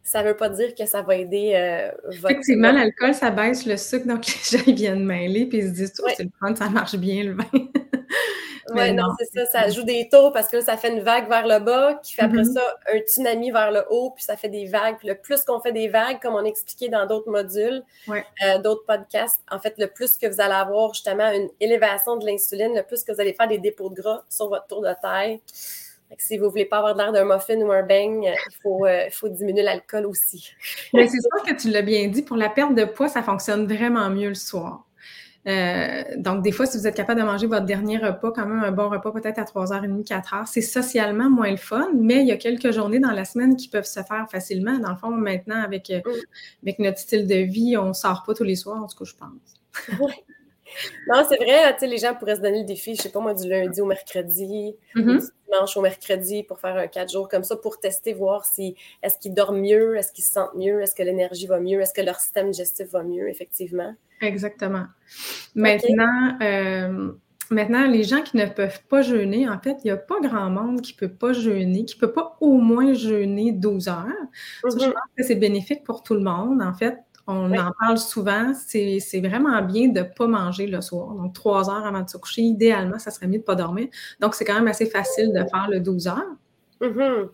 ça 0.04 0.22
ne 0.22 0.28
veut 0.30 0.36
pas 0.38 0.50
dire 0.50 0.76
que 0.76 0.86
ça 0.86 1.02
va 1.02 1.16
aider 1.16 1.54
euh, 1.56 1.90
votre... 2.20 2.32
Effectivement, 2.32 2.72
l'alcool, 2.72 3.14
ça 3.14 3.32
baisse 3.32 3.66
le 3.66 3.78
sucre, 3.78 4.06
donc 4.08 4.26
les 4.52 4.58
gens 4.58 4.64
ils 4.68 4.76
viennent 4.76 5.06
mêler 5.06 5.46
puis 5.46 5.60
ils 5.60 5.68
se 5.70 5.74
disent 5.74 5.94
oh, 6.02 6.06
Ouais. 6.06 6.14
c'est 6.18 6.24
le 6.24 6.32
fun, 6.40 6.56
ça 6.56 6.70
marche 6.70 6.96
bien 6.96 7.24
le 7.24 7.34
vin. 7.36 7.46
Oui, 8.76 8.94
non, 8.94 9.04
non, 9.04 9.10
c'est 9.20 9.46
ça. 9.46 9.46
Ça 9.46 9.70
joue 9.70 9.84
des 9.84 10.08
tours 10.10 10.32
parce 10.32 10.48
que 10.48 10.56
là, 10.56 10.64
ça 10.64 10.78
fait 10.78 10.90
une 10.96 11.02
vague 11.02 11.28
vers 11.28 11.46
le 11.46 11.60
bas, 11.60 12.00
qui 12.02 12.14
fait 12.14 12.22
après 12.24 12.40
Mhm. 12.44 12.54
ça 12.54 12.62
un 12.94 12.98
tsunami 13.00 13.52
vers 13.52 13.72
le 13.72 13.84
haut, 13.90 14.12
puis 14.12 14.24
ça 14.24 14.38
fait 14.38 14.48
des 14.48 14.66
vagues. 14.66 14.96
Puis 14.98 15.10
le 15.10 15.16
plus 15.16 15.44
qu'on 15.44 15.60
fait 15.60 15.74
des 15.74 15.90
vagues, 15.90 16.20
comme 16.22 16.34
on 16.34 16.44
a 16.44 16.48
expliqué 16.48 16.88
dans 16.88 17.06
d'autres 17.06 17.30
modules, 17.30 17.84
Ouais. 18.08 18.24
euh, 18.46 18.60
d'autres 18.60 18.86
podcasts, 18.88 19.42
en 19.52 19.60
fait, 19.60 19.74
le 19.78 19.88
plus 19.88 20.16
que 20.18 20.28
vous 20.28 20.40
allez 20.40 20.54
avoir 20.54 20.94
justement 20.94 21.30
une 21.34 21.50
élévation 21.60 22.16
de 22.16 22.26
l'insuline, 22.26 22.74
le 22.74 22.84
plus 22.84 23.04
que 23.04 23.12
vous 23.12 23.20
allez 23.20 23.34
faire 23.34 23.50
des 23.50 23.58
dépôts 23.60 23.90
de 23.90 23.96
gras 23.96 24.24
sur 24.30 24.48
votre 24.48 24.66
tour 24.68 24.82
de 24.82 24.94
taille. 25.02 25.42
Si 26.18 26.38
vous 26.38 26.46
ne 26.46 26.50
voulez 26.50 26.66
pas 26.66 26.78
avoir 26.78 26.96
l'air 26.96 27.12
d'un 27.12 27.26
muffin 27.26 27.60
ou 27.62 27.72
un 27.72 27.84
beigne, 27.84 28.28
euh, 28.30 28.34
il 28.50 28.56
faut, 28.62 28.86
euh, 28.86 29.08
faut 29.12 29.30
diminuer 29.30 29.64
l'alcool 29.64 30.06
aussi. 30.06 30.52
Mais 30.94 31.08
c'est 31.08 31.22
sûr 31.22 31.44
que 31.46 31.54
tu 31.60 31.70
l'as 31.70 31.82
bien 31.82 32.08
dit, 32.08 32.22
pour 32.22 32.38
la 32.38 32.50
perte 32.50 32.76
de 32.76 32.86
poids, 32.86 33.08
ça 33.08 33.24
fonctionne 33.24 33.66
vraiment 33.66 34.10
mieux 34.10 34.30
le 34.30 34.36
soir. 34.36 34.86
Euh, 35.46 36.04
donc, 36.16 36.42
des 36.42 36.54
fois, 36.54 36.66
si 36.66 36.78
vous 36.78 36.88
êtes 36.88 36.96
capable 36.96 37.20
de 37.20 37.26
manger 37.26 37.48
votre 37.48 37.66
dernier 37.66 37.98
repas, 37.98 38.32
quand 38.32 38.46
même 38.46 38.64
un 38.64 38.72
bon 38.72 38.88
repas, 38.90 39.12
peut-être 39.12 39.40
à 39.40 39.44
3h30, 39.44 40.06
4h, 40.06 40.48
c'est 40.48 40.62
socialement 40.62 41.30
moins 41.30 41.52
le 41.52 41.58
fun, 41.58 41.90
mais 41.94 42.22
il 42.22 42.28
y 42.28 42.32
a 42.32 42.38
quelques 42.38 42.72
journées 42.72 43.00
dans 43.00 43.12
la 43.12 43.26
semaine 43.26 43.58
qui 43.58 43.68
peuvent 43.68 43.84
se 43.86 44.02
faire 44.04 44.26
facilement. 44.32 44.80
Dans 44.80 44.92
le 44.92 44.96
fond, 44.98 45.10
maintenant, 45.10 45.62
avec, 45.62 45.90
euh, 45.90 46.00
Mm. 46.06 46.12
avec 46.64 46.80
notre 46.80 47.00
style 47.00 47.28
de 47.28 47.36
vie, 47.36 47.76
on 47.78 47.90
ne 47.90 47.94
sort 47.94 48.24
pas 48.26 48.34
tous 48.34 48.46
les 48.46 48.56
soirs, 48.56 48.82
en 48.82 48.88
tout 48.88 48.98
cas, 48.98 49.06
je 49.06 49.16
pense. 49.16 50.00
Non, 51.08 51.24
c'est 51.30 51.38
vrai, 51.38 51.74
tu 51.74 51.80
sais, 51.82 51.88
les 51.88 51.98
gens 51.98 52.16
pourraient 52.16 52.36
se 52.36 52.42
donner 52.42 52.60
le 52.60 52.66
défi, 52.66 52.96
je 52.96 53.02
sais 53.02 53.12
pas 53.12 53.20
moi, 53.20 53.34
du 53.34 53.48
lundi 53.50 53.82
au 53.82 53.86
mercredi, 53.86 54.76
Mhm. 54.96 55.20
du 55.20 55.26
dimanche 55.52 55.78
au 55.78 55.82
mercredi 55.82 56.44
pour 56.44 56.60
faire 56.60 56.76
un 56.78 56.88
quatre 56.88 57.12
jours 57.12 57.28
comme 57.30 57.44
ça, 57.44 57.56
pour 57.58 57.80
tester, 57.80 58.14
voir 58.14 58.46
si 58.46 58.76
est-ce 59.02 59.18
qu'ils 59.20 59.34
dorment 59.34 59.62
mieux, 59.62 59.96
est-ce 59.98 60.12
qu'ils 60.12 60.24
se 60.24 60.34
sentent 60.34 60.56
mieux, 60.56 60.82
est-ce 60.82 60.96
que 60.96 61.04
l'énergie 61.04 61.48
va 61.48 61.60
mieux, 61.60 61.80
est-ce 61.82 61.94
que 61.94 62.02
leur 62.02 62.20
système 62.20 62.52
digestif 62.52 62.88
va 62.92 63.04
mieux, 63.04 63.30
effectivement. 63.30 63.94
Exactement. 64.22 64.86
Maintenant, 65.56 66.38
euh, 66.42 67.12
maintenant, 67.50 67.86
les 67.88 68.04
gens 68.04 68.22
qui 68.22 68.38
ne 68.38 68.46
peuvent 68.46 68.82
pas 68.90 69.02
jeûner, 69.02 69.48
en 69.50 69.60
fait, 69.60 69.78
il 69.84 69.88
n'y 69.88 69.92
a 69.92 69.98
pas 69.98 70.20
grand 70.22 70.50
monde 70.50 70.82
qui 70.82 70.94
ne 70.94 71.08
peut 71.08 71.14
pas 71.14 71.34
jeûner, 71.34 71.86
qui 71.86 71.96
ne 71.96 72.00
peut 72.00 72.14
pas 72.14 72.38
au 72.42 72.54
moins 72.58 72.94
jeûner 72.94 73.52
12 73.52 73.88
heures. 73.90 74.06
Ça, 74.64 74.70
je 74.80 74.86
Mhm. 74.86 74.94
pense 74.94 75.04
que 75.18 75.24
c'est 75.24 75.36
bénéfique 75.36 75.84
pour 75.84 76.04
tout 76.04 76.14
le 76.16 76.22
monde. 76.22 76.62
En 76.62 76.74
fait, 76.74 76.98
on 77.28 77.52
Oui. 77.52 77.60
en 77.60 77.72
parle 77.80 77.98
souvent. 77.98 78.54
C'est 78.54 79.00
vraiment 79.22 79.62
bien 79.62 79.88
de 79.90 80.00
ne 80.00 80.04
pas 80.06 80.28
manger 80.28 80.68
le 80.68 80.82
soir. 80.82 81.08
Donc, 81.14 81.34
trois 81.34 81.70
heures 81.70 81.86
avant 81.86 82.02
de 82.02 82.10
se 82.10 82.18
coucher, 82.18 82.42
idéalement, 82.42 83.00
ça 83.00 83.12
serait 83.12 83.28
mieux 83.28 83.34
de 83.34 83.38
ne 83.40 83.44
pas 83.44 83.56
dormir. 83.56 83.88
Donc, 84.20 84.36
c'est 84.36 84.46
quand 84.46 84.56
même 84.56 84.68
assez 84.68 84.86
facile 84.88 85.32
de 85.34 85.40
faire 85.50 85.68
le 85.70 85.80
12 85.80 86.08
heures. 86.08 86.36
Mhm. 86.82 87.30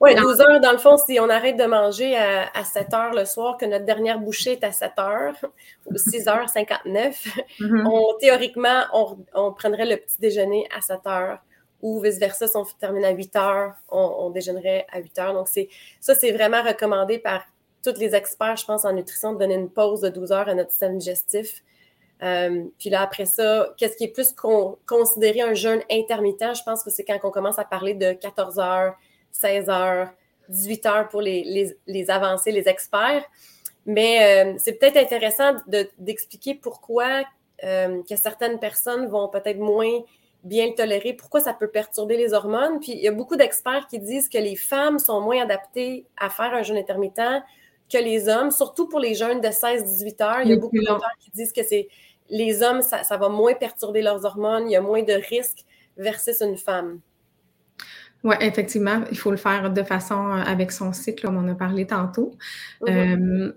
Oui, 0.00 0.10
Alors- 0.12 0.24
12 0.24 0.40
heures, 0.42 0.60
dans 0.60 0.72
le 0.72 0.78
fond, 0.78 0.98
si 0.98 1.18
on 1.20 1.30
arrête 1.30 1.56
de 1.56 1.64
manger 1.64 2.14
à, 2.18 2.50
à 2.54 2.64
7 2.64 2.92
heures 2.92 3.14
le 3.14 3.24
soir, 3.24 3.56
que 3.56 3.64
notre 3.64 3.86
dernière 3.86 4.18
bouchée 4.18 4.52
est 4.52 4.64
à 4.64 4.72
7 4.72 4.92
heures, 4.98 5.34
ou 5.86 5.94
6h59, 5.96 7.26
Mhm. 7.60 7.86
on, 7.86 8.14
théoriquement, 8.20 8.82
on, 8.92 9.16
on 9.34 9.52
prendrait 9.54 9.86
le 9.86 9.96
petit 9.96 10.20
déjeuner 10.20 10.68
à 10.76 10.80
7 10.82 11.00
heures. 11.06 11.38
Ou 11.82 11.98
vice-versa, 12.02 12.46
si 12.46 12.56
on 12.58 12.64
termine 12.78 13.04
à 13.06 13.10
8 13.10 13.34
heures, 13.36 13.72
on, 13.88 14.16
on 14.18 14.30
déjeunerait 14.30 14.86
à 14.92 14.98
8 15.00 15.18
heures. 15.18 15.32
Donc, 15.32 15.48
ça, 15.48 16.14
c'est 16.14 16.32
vraiment 16.32 16.62
recommandé 16.62 17.18
par 17.18 17.40
tous 17.82 17.98
les 17.98 18.14
experts, 18.14 18.56
je 18.56 18.64
pense, 18.64 18.84
en 18.84 18.92
nutrition, 18.92 19.32
de 19.32 19.38
donner 19.38 19.54
une 19.54 19.70
pause 19.70 20.00
de 20.00 20.08
12 20.08 20.32
heures 20.32 20.48
à 20.48 20.54
notre 20.54 20.70
système 20.70 20.98
digestif. 20.98 21.62
Euh, 22.22 22.64
puis 22.78 22.90
là, 22.90 23.00
après 23.02 23.24
ça, 23.24 23.72
qu'est-ce 23.78 23.96
qui 23.96 24.04
est 24.04 24.12
plus 24.12 24.32
con- 24.32 24.76
considéré 24.86 25.40
un 25.40 25.54
jeûne 25.54 25.80
intermittent? 25.90 26.54
Je 26.54 26.62
pense 26.62 26.82
que 26.82 26.90
c'est 26.90 27.04
quand 27.04 27.18
on 27.24 27.30
commence 27.30 27.58
à 27.58 27.64
parler 27.64 27.94
de 27.94 28.12
14 28.12 28.58
heures, 28.58 28.94
16 29.32 29.70
heures, 29.70 30.10
18 30.48 30.86
heures 30.86 31.08
pour 31.08 31.22
les, 31.22 31.42
les, 31.44 31.76
les 31.86 32.10
avancés, 32.10 32.52
les 32.52 32.68
experts. 32.68 33.24
Mais 33.86 34.44
euh, 34.44 34.54
c'est 34.58 34.74
peut-être 34.74 34.98
intéressant 34.98 35.54
de- 35.66 35.88
d'expliquer 35.98 36.54
pourquoi 36.54 37.22
euh, 37.64 38.02
que 38.08 38.16
certaines 38.16 38.58
personnes 38.58 39.06
vont 39.06 39.28
peut-être 39.28 39.58
moins 39.58 40.00
bien 40.42 40.68
le 40.68 40.74
tolérer, 40.74 41.12
pourquoi 41.12 41.40
ça 41.40 41.52
peut 41.54 41.68
perturber 41.68 42.16
les 42.16 42.32
hormones. 42.32 42.80
Puis 42.80 42.92
il 42.92 43.00
y 43.00 43.08
a 43.08 43.12
beaucoup 43.12 43.36
d'experts 43.36 43.86
qui 43.88 43.98
disent 43.98 44.28
que 44.28 44.38
les 44.38 44.56
femmes 44.56 44.98
sont 44.98 45.20
moins 45.20 45.42
adaptées 45.42 46.06
à 46.18 46.30
faire 46.30 46.52
un 46.54 46.62
jeûne 46.62 46.78
intermittent 46.78 47.42
que 47.90 47.98
les 47.98 48.28
hommes, 48.28 48.50
surtout 48.50 48.88
pour 48.88 49.00
les 49.00 49.14
jeunes 49.14 49.40
de 49.40 49.48
16-18 49.48 50.22
heures. 50.22 50.40
Il 50.44 50.50
y 50.50 50.52
a 50.52 50.56
beaucoup 50.56 50.78
d'auteurs 50.78 51.10
qui 51.18 51.30
disent 51.32 51.52
que 51.52 51.62
c'est 51.62 51.88
les 52.30 52.62
hommes, 52.62 52.80
ça, 52.82 53.16
va 53.16 53.28
moins 53.28 53.54
perturber 53.54 54.02
leurs 54.02 54.24
hormones, 54.24 54.68
il 54.68 54.72
y 54.72 54.76
a 54.76 54.80
moins 54.80 55.02
de 55.02 55.12
risques 55.12 55.64
versus 55.96 56.40
une 56.40 56.56
femme. 56.56 57.00
Oui, 58.22 58.36
effectivement, 58.40 59.02
il 59.10 59.18
faut 59.18 59.30
le 59.30 59.36
faire 59.36 59.70
de 59.70 59.82
façon 59.82 60.14
euh, 60.14 60.42
avec 60.42 60.72
son 60.72 60.92
cycle, 60.92 61.24
comme 61.24 61.36
on 61.38 61.48
a 61.48 61.54
parlé 61.54 61.86
tantôt. 61.86 62.32
Euh, 62.86 63.52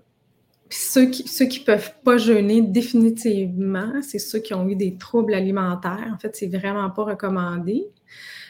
ceux 0.70 1.06
qui 1.10 1.28
ceux 1.28 1.44
qui 1.44 1.60
peuvent 1.60 1.92
pas 2.02 2.16
jeûner 2.16 2.62
définitivement, 2.62 3.92
c'est 4.02 4.18
ceux 4.18 4.38
qui 4.38 4.54
ont 4.54 4.66
eu 4.66 4.74
des 4.74 4.96
troubles 4.96 5.34
alimentaires. 5.34 6.10
En 6.12 6.18
fait, 6.18 6.34
c'est 6.34 6.46
vraiment 6.46 6.90
pas 6.90 7.04
recommandé. 7.04 7.86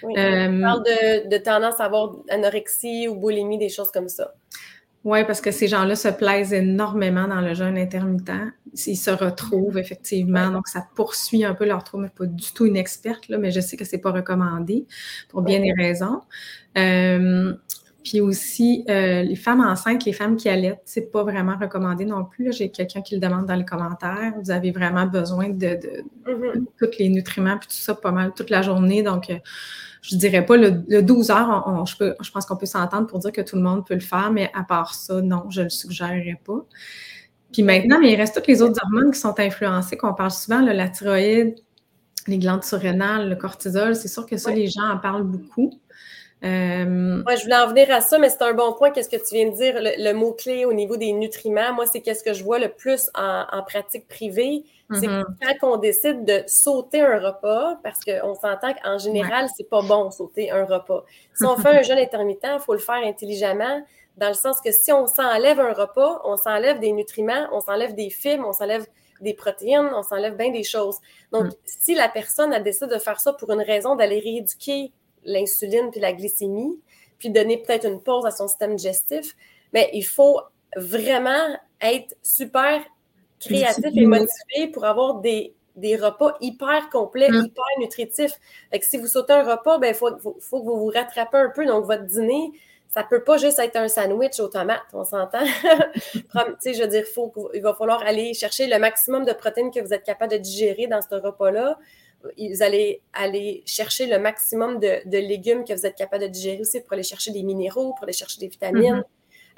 Oui, 0.04 0.12
on 0.16 0.60
parle 0.60 0.84
de, 0.84 1.28
de, 1.28 1.36
tendance 1.38 1.80
à 1.80 1.84
avoir 1.86 2.14
anorexie 2.28 3.08
ou 3.08 3.16
boulimie, 3.16 3.58
des 3.58 3.68
choses 3.68 3.90
comme 3.90 4.08
ça. 4.08 4.34
Oui, 5.04 5.22
parce 5.26 5.42
que 5.42 5.50
ces 5.50 5.68
gens-là 5.68 5.96
se 5.96 6.08
plaisent 6.08 6.54
énormément 6.54 7.28
dans 7.28 7.42
le 7.42 7.52
jeûne 7.52 7.76
intermittent. 7.76 8.32
Ils 8.86 8.96
se 8.96 9.10
retrouvent 9.10 9.76
effectivement, 9.76 10.50
donc 10.50 10.66
ça 10.66 10.86
poursuit 10.94 11.44
un 11.44 11.54
peu 11.54 11.66
leur 11.66 11.84
trouble. 11.84 12.04
Je 12.04 12.08
suis 12.08 12.16
pas 12.16 12.26
du 12.26 12.52
tout 12.52 12.64
une 12.64 12.76
experte, 12.76 13.28
là, 13.28 13.36
mais 13.36 13.50
je 13.50 13.60
sais 13.60 13.76
que 13.76 13.84
c'est 13.84 13.98
pas 13.98 14.12
recommandé 14.12 14.86
pour 15.28 15.42
bien 15.42 15.60
des 15.60 15.72
raisons. 15.72 16.22
Euh, 16.78 17.54
puis 18.02 18.20
aussi, 18.22 18.84
euh, 18.88 19.22
les 19.22 19.36
femmes 19.36 19.60
enceintes, 19.60 20.04
les 20.06 20.12
femmes 20.12 20.36
qui 20.36 20.48
allaitent, 20.48 20.82
c'est 20.86 21.10
pas 21.12 21.22
vraiment 21.22 21.56
recommandé 21.58 22.06
non 22.06 22.24
plus. 22.24 22.52
J'ai 22.52 22.70
quelqu'un 22.70 23.02
qui 23.02 23.14
le 23.14 23.20
demande 23.20 23.46
dans 23.46 23.54
les 23.54 23.64
commentaires. 23.64 24.34
Vous 24.42 24.50
avez 24.50 24.72
vraiment 24.72 25.06
besoin 25.06 25.50
de, 25.50 25.54
de, 25.56 26.04
mm-hmm. 26.26 26.64
tous 26.78 26.98
les 26.98 27.10
nutriments 27.10 27.58
puis 27.58 27.68
tout 27.68 27.76
ça 27.76 27.94
pas 27.94 28.10
mal 28.10 28.32
toute 28.34 28.50
la 28.50 28.62
journée. 28.62 29.02
Donc, 29.02 29.30
euh, 29.30 29.38
je 30.04 30.16
dirais 30.16 30.44
pas 30.44 30.56
le, 30.58 31.02
12 31.02 31.30
heures, 31.30 31.84
je, 31.86 31.96
peux, 31.96 32.14
je 32.20 32.30
pense 32.30 32.44
qu'on 32.44 32.56
peut 32.56 32.66
s'entendre 32.66 33.06
pour 33.06 33.20
dire 33.20 33.32
que 33.32 33.40
tout 33.40 33.56
le 33.56 33.62
monde 33.62 33.86
peut 33.86 33.94
le 33.94 34.00
faire, 34.00 34.30
mais 34.30 34.50
à 34.54 34.62
part 34.62 34.94
ça, 34.94 35.22
non, 35.22 35.48
je 35.48 35.62
le 35.62 35.70
suggérerais 35.70 36.38
pas. 36.44 36.66
Puis 37.52 37.62
maintenant, 37.62 37.98
mais 38.00 38.12
il 38.12 38.16
reste 38.16 38.34
toutes 38.34 38.46
les 38.46 38.60
autres 38.60 38.78
hormones 38.84 39.12
qui 39.12 39.18
sont 39.18 39.38
influencées, 39.40 39.96
qu'on 39.96 40.12
parle 40.12 40.30
souvent, 40.30 40.60
la 40.60 40.88
thyroïde, 40.90 41.54
les 42.26 42.38
glandes 42.38 42.64
surrénales, 42.64 43.30
le 43.30 43.36
cortisol. 43.36 43.96
C'est 43.96 44.08
sûr 44.08 44.26
que 44.26 44.36
ça, 44.36 44.50
les 44.50 44.66
gens 44.66 44.90
en 44.90 44.98
parlent 44.98 45.24
beaucoup. 45.24 45.72
Euh... 46.44 47.22
je 47.36 47.42
voulais 47.42 47.56
en 47.56 47.68
venir 47.68 47.90
à 47.90 48.00
ça, 48.00 48.18
mais 48.18 48.28
c'est 48.28 48.42
un 48.42 48.52
bon 48.52 48.72
point. 48.74 48.90
Qu'est-ce 48.90 49.08
que 49.08 49.16
tu 49.16 49.34
viens 49.34 49.48
de 49.48 49.56
dire? 49.56 49.74
Le, 49.78 50.12
mot-clé 50.12 50.64
au 50.64 50.72
niveau 50.72 50.96
des 50.96 51.12
nutriments, 51.12 51.72
moi, 51.72 51.86
c'est 51.86 52.00
qu'est-ce 52.00 52.22
que 52.22 52.34
je 52.34 52.44
vois 52.44 52.58
le 52.58 52.68
plus 52.68 53.10
en, 53.14 53.62
pratique 53.66 54.06
privée. 54.08 54.64
C'est 54.92 55.06
mm-hmm. 55.06 55.24
quand 55.60 55.72
on 55.74 55.76
décide 55.78 56.24
de 56.24 56.42
sauter 56.46 57.00
un 57.00 57.18
repas, 57.18 57.78
parce 57.82 58.00
qu'on 58.04 58.34
s'entend 58.34 58.74
qu'en 58.74 58.98
général, 58.98 59.48
c'est 59.56 59.68
pas 59.68 59.80
bon 59.80 60.10
sauter 60.10 60.50
un 60.50 60.66
repas. 60.66 61.04
Si 61.32 61.44
on 61.44 61.56
fait 61.56 61.78
un 61.78 61.82
jeûne 61.82 61.98
intermittent, 61.98 62.44
il 62.44 62.60
faut 62.60 62.74
le 62.74 62.78
faire 62.78 63.02
intelligemment, 63.02 63.82
dans 64.18 64.28
le 64.28 64.34
sens 64.34 64.60
que 64.60 64.70
si 64.70 64.92
on 64.92 65.06
s'enlève 65.06 65.58
un 65.58 65.72
repas, 65.72 66.20
on 66.24 66.36
s'enlève 66.36 66.78
des 66.78 66.92
nutriments, 66.92 67.48
on 67.52 67.60
s'enlève 67.60 67.94
des 67.94 68.10
fibres, 68.10 68.46
on 68.46 68.52
s'enlève 68.52 68.86
des 69.20 69.34
protéines, 69.34 69.90
on 69.94 70.02
s'enlève 70.02 70.36
bien 70.36 70.50
des 70.50 70.62
choses. 70.62 70.98
Donc, 71.32 71.46
mm. 71.46 71.52
si 71.64 71.94
la 71.94 72.08
personne 72.08 72.52
a 72.52 72.60
décidé 72.60 72.94
de 72.94 72.98
faire 72.98 73.18
ça 73.20 73.32
pour 73.32 73.50
une 73.50 73.62
raison 73.62 73.96
d'aller 73.96 74.20
rééduquer 74.20 74.92
l'insuline 75.24 75.90
puis 75.90 76.00
la 76.00 76.12
glycémie, 76.12 76.80
puis 77.18 77.30
donner 77.30 77.58
peut-être 77.58 77.86
une 77.86 78.00
pause 78.00 78.26
à 78.26 78.30
son 78.30 78.48
système 78.48 78.76
digestif, 78.76 79.36
mais 79.72 79.90
il 79.92 80.04
faut 80.04 80.40
vraiment 80.76 81.56
être 81.80 82.14
super 82.22 82.82
créatif 83.40 83.84
et 83.94 84.06
motivé 84.06 84.68
pour 84.72 84.84
avoir 84.84 85.20
des, 85.20 85.54
des 85.76 85.96
repas 85.96 86.36
hyper 86.40 86.88
complets, 86.90 87.30
mm. 87.30 87.46
hyper 87.46 87.64
nutritifs. 87.78 88.34
Fait 88.70 88.78
que 88.78 88.86
si 88.86 88.96
vous 88.96 89.06
sautez 89.06 89.32
un 89.32 89.42
repas, 89.42 89.76
il 89.76 89.80
ben, 89.80 89.94
faut, 89.94 90.10
faut, 90.40 90.60
que 90.60 90.66
vous 90.66 90.78
vous 90.78 90.90
rattrapez 90.94 91.38
un 91.38 91.50
peu. 91.50 91.66
Donc, 91.66 91.84
votre 91.84 92.04
dîner, 92.04 92.52
ça 92.94 93.02
ne 93.02 93.06
peut 93.08 93.24
pas 93.24 93.38
juste 93.38 93.58
être 93.58 93.76
un 93.76 93.88
sandwich 93.88 94.38
aux 94.40 94.48
tomates, 94.48 94.82
on 94.92 95.04
s'entend. 95.04 95.44
je 95.44 96.80
veux 96.80 96.88
dire, 96.88 97.04
faut, 97.12 97.32
il 97.52 97.60
va 97.60 97.74
falloir 97.74 98.02
aller 98.02 98.34
chercher 98.34 98.66
le 98.66 98.78
maximum 98.78 99.24
de 99.24 99.32
protéines 99.32 99.70
que 99.70 99.80
vous 99.80 99.92
êtes 99.92 100.04
capable 100.04 100.32
de 100.32 100.38
digérer 100.38 100.86
dans 100.86 101.00
ce 101.02 101.14
repas-là 101.14 101.78
vous 102.38 102.62
allez 102.62 103.00
aller 103.12 103.62
chercher 103.66 104.06
le 104.06 104.18
maximum 104.18 104.78
de, 104.78 105.18
légumes 105.18 105.64
que 105.64 105.72
vous 105.72 105.86
êtes 105.86 105.96
capable 105.96 106.24
de 106.24 106.28
digérer 106.28 106.60
aussi 106.60 106.80
pour 106.80 106.94
aller 106.94 107.02
chercher 107.02 107.30
des 107.30 107.42
minéraux, 107.42 107.92
pour 107.94 108.04
aller 108.04 108.12
chercher 108.12 108.40
des 108.40 108.48
vitamines. 108.48 109.00
Mm-hmm. 109.00 109.04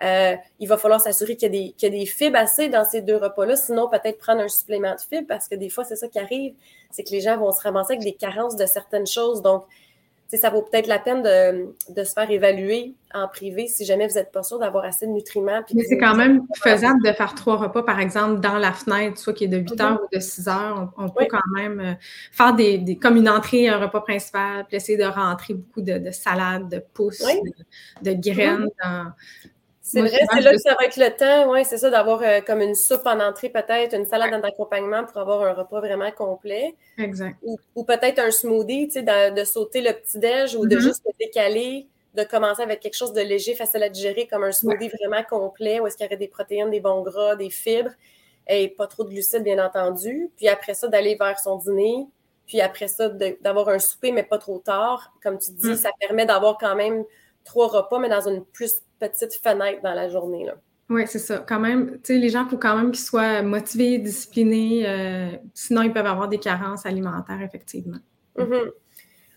Euh, 0.03 0.37
il 0.59 0.69
va 0.69 0.77
falloir 0.77 1.01
s'assurer 1.01 1.37
qu'il 1.37 1.55
y, 1.55 1.87
a 1.87 1.89
des 1.89 2.07
fibres 2.07 2.37
assez 2.37 2.69
dans 2.69 2.85
ces 2.85 3.01
deux 3.01 3.17
repas-là, 3.17 3.57
sinon 3.57 3.89
peut-être 3.89 4.19
prendre 4.19 4.43
un 4.43 4.49
supplément 4.49 4.95
de 4.95 5.01
fibres 5.01 5.27
parce 5.27 5.49
que 5.49 5.55
des 5.55 5.71
fois, 5.71 5.85
c'est 5.85 5.97
ça 5.97 6.09
qui 6.09 6.19
arrive, 6.19 6.55
c'est 6.91 7.03
que 7.03 7.11
les 7.11 7.21
gens 7.21 7.39
vont 7.39 7.51
se 7.51 7.63
ramasser 7.63 7.95
avec 7.95 8.05
des 8.05 8.13
carences 8.13 8.57
de 8.57 8.67
certaines 8.67 9.07
choses. 9.07 9.41
Donc, 9.41 9.65
ça 10.29 10.51
vaut 10.51 10.63
peut-être 10.63 10.89
la 10.89 10.99
peine 10.99 11.23
de, 11.23 12.05
se 12.05 12.13
faire 12.13 12.31
évaluer 12.31 12.95
en 13.15 13.29
privé 13.29 13.69
si 13.69 13.85
jamais 13.85 14.09
vous 14.09 14.15
n'êtes 14.15 14.33
pas 14.33 14.43
sûr 14.43 14.59
d'avoir 14.59 14.85
assez 14.85 15.07
de 15.07 15.13
nutriments. 15.13 15.63
Mais 15.73 15.85
c'est 15.85 15.99
quand 15.99 16.17
même 16.17 16.43
faisable 16.63 17.01
de 17.05 17.13
faire 17.13 17.35
trois 17.35 17.57
repas, 17.57 17.83
par 17.83 18.01
exemple, 18.01 18.41
dans 18.41 18.59
la 18.59 18.73
fenêtre, 18.73 19.19
soit 19.19 19.33
qui 19.33 19.45
est 19.45 19.49
de 19.49 19.59
8 19.59 19.81
heures 19.81 20.01
ou 20.03 20.15
de 20.15 20.21
6 20.21 20.49
heures. 20.49 20.93
On, 20.97 21.09
peut 21.09 21.27
quand 21.31 21.39
même 21.55 21.81
euh, 21.81 21.95
faire 22.33 22.55
des, 22.55 22.99
comme 23.01 23.17
une 23.17 23.29
entrée, 23.29 23.69
un 23.69 23.79
repas 23.79 24.01
principal, 24.01 24.65
puis 24.67 24.77
essayer 24.77 24.99
de 24.99 25.05
rentrer 25.05 25.55
beaucoup 25.55 25.83
de, 25.83 25.99
de 25.99 26.11
salades, 26.11 26.69
de 26.69 26.83
pousses, 26.93 27.25
de, 28.03 28.13
graines 28.13 28.69
dans, 28.83 29.13
c'est 29.87 30.01
vrai, 30.01 30.19
c'est 30.33 30.41
là 30.41 30.51
que 30.51 30.59
ça 30.59 30.75
va 30.75 30.85
être 30.85 30.97
le 30.97 31.11
temps, 31.17 31.53
oui, 31.53 31.65
c'est 31.65 31.79
ça, 31.79 31.91
d'avoir 31.91 32.21
euh, 32.21 32.41
comme 32.41 32.61
une 32.61 32.75
soupe 32.75 33.07
en 33.07 33.21
entrée, 33.21 33.51
peut-être, 33.51 33.95
une 33.95 34.05
salade 34.05 34.35
en 34.35 34.41
accompagnement 34.41 35.05
pour 35.05 35.19
avoir 35.19 35.43
un 35.43 35.53
repas 35.53 35.79
vraiment 35.79 36.11
complet. 36.11 36.75
Exact. 36.99 37.37
Ou, 37.43 37.85
peut-être 37.85 38.19
un 38.19 38.33
smoothie, 38.33 38.89
tu 38.89 38.95
sais, 38.95 39.03
de, 39.05 39.45
sauter 39.45 39.83
le 39.83 39.93
petit-déj 39.93 40.57
ou 40.57 40.67
de 40.67 40.75
mm-hmm. 40.75 40.81
juste 40.81 41.03
le 41.07 41.13
décaler, 41.25 41.87
de 42.15 42.25
commencer 42.25 42.63
avec 42.63 42.81
quelque 42.81 42.97
chose 42.97 43.13
de 43.13 43.21
léger, 43.21 43.55
facile 43.55 43.85
à 43.85 43.89
digérer, 43.89 44.27
comme 44.27 44.43
un 44.43 44.51
smoothie 44.51 44.89
vraiment 44.89 45.23
complet, 45.23 45.79
où 45.79 45.87
est-ce 45.87 45.97
qu'il 45.97 46.05
y 46.05 46.09
aurait 46.09 46.17
des 46.17 46.27
protéines, 46.27 46.71
des 46.71 46.81
bons 46.81 47.03
gras, 47.03 47.37
des 47.37 47.51
fibres, 47.51 47.93
et 48.49 48.67
pas 48.67 48.89
trop 48.89 49.05
de 49.05 49.11
glucides, 49.11 49.45
bien 49.45 49.65
entendu. 49.65 50.31
Puis 50.37 50.49
après 50.49 50.75
ça, 50.75 50.89
d'aller 50.89 51.15
vers 51.15 51.39
son 51.39 51.59
dîner. 51.59 52.09
Puis 52.49 52.61
après 52.61 52.89
ça, 52.89 53.09
d'avoir 53.09 53.69
un 53.69 53.79
souper, 53.79 54.11
mais 54.11 54.25
pas 54.25 54.39
trop 54.39 54.59
tard. 54.59 55.13
Comme 55.23 55.39
tu 55.39 55.53
dis, 55.53 55.71
mm. 55.71 55.77
ça 55.77 55.91
permet 56.01 56.27
d'avoir 56.27 56.59
quand 56.59 56.75
même 56.75 57.05
trois 57.45 57.69
repas, 57.69 58.01
mais 58.01 58.09
dans 58.09 58.29
une 58.29 58.45
plus 58.45 58.83
petite 58.99 59.35
fenêtre 59.35 59.83
dans 59.83 59.95
la 59.95 60.09
journée. 60.09 60.45
Là. 60.45 60.55
Oui, 60.89 61.03
c'est 61.07 61.19
ça. 61.19 61.39
Quand 61.39 61.59
même, 61.59 61.93
tu 61.97 62.15
sais, 62.15 62.19
les 62.19 62.29
gens, 62.29 62.45
il 62.45 62.51
faut 62.51 62.59
quand 62.59 62.77
même 62.77 62.93
qu'ils 62.93 63.05
soient 63.05 63.43
motivés, 63.43 63.99
disciplinés. 63.99 64.85
Euh, 64.87 65.37
sinon, 65.53 65.83
ils 65.83 65.93
peuvent 65.93 66.07
avoir 66.07 66.29
des 66.29 66.39
carences 66.39 66.87
alimentaires, 66.87 67.41
effectivement. 67.43 67.99
Mm-hmm. 68.37 68.71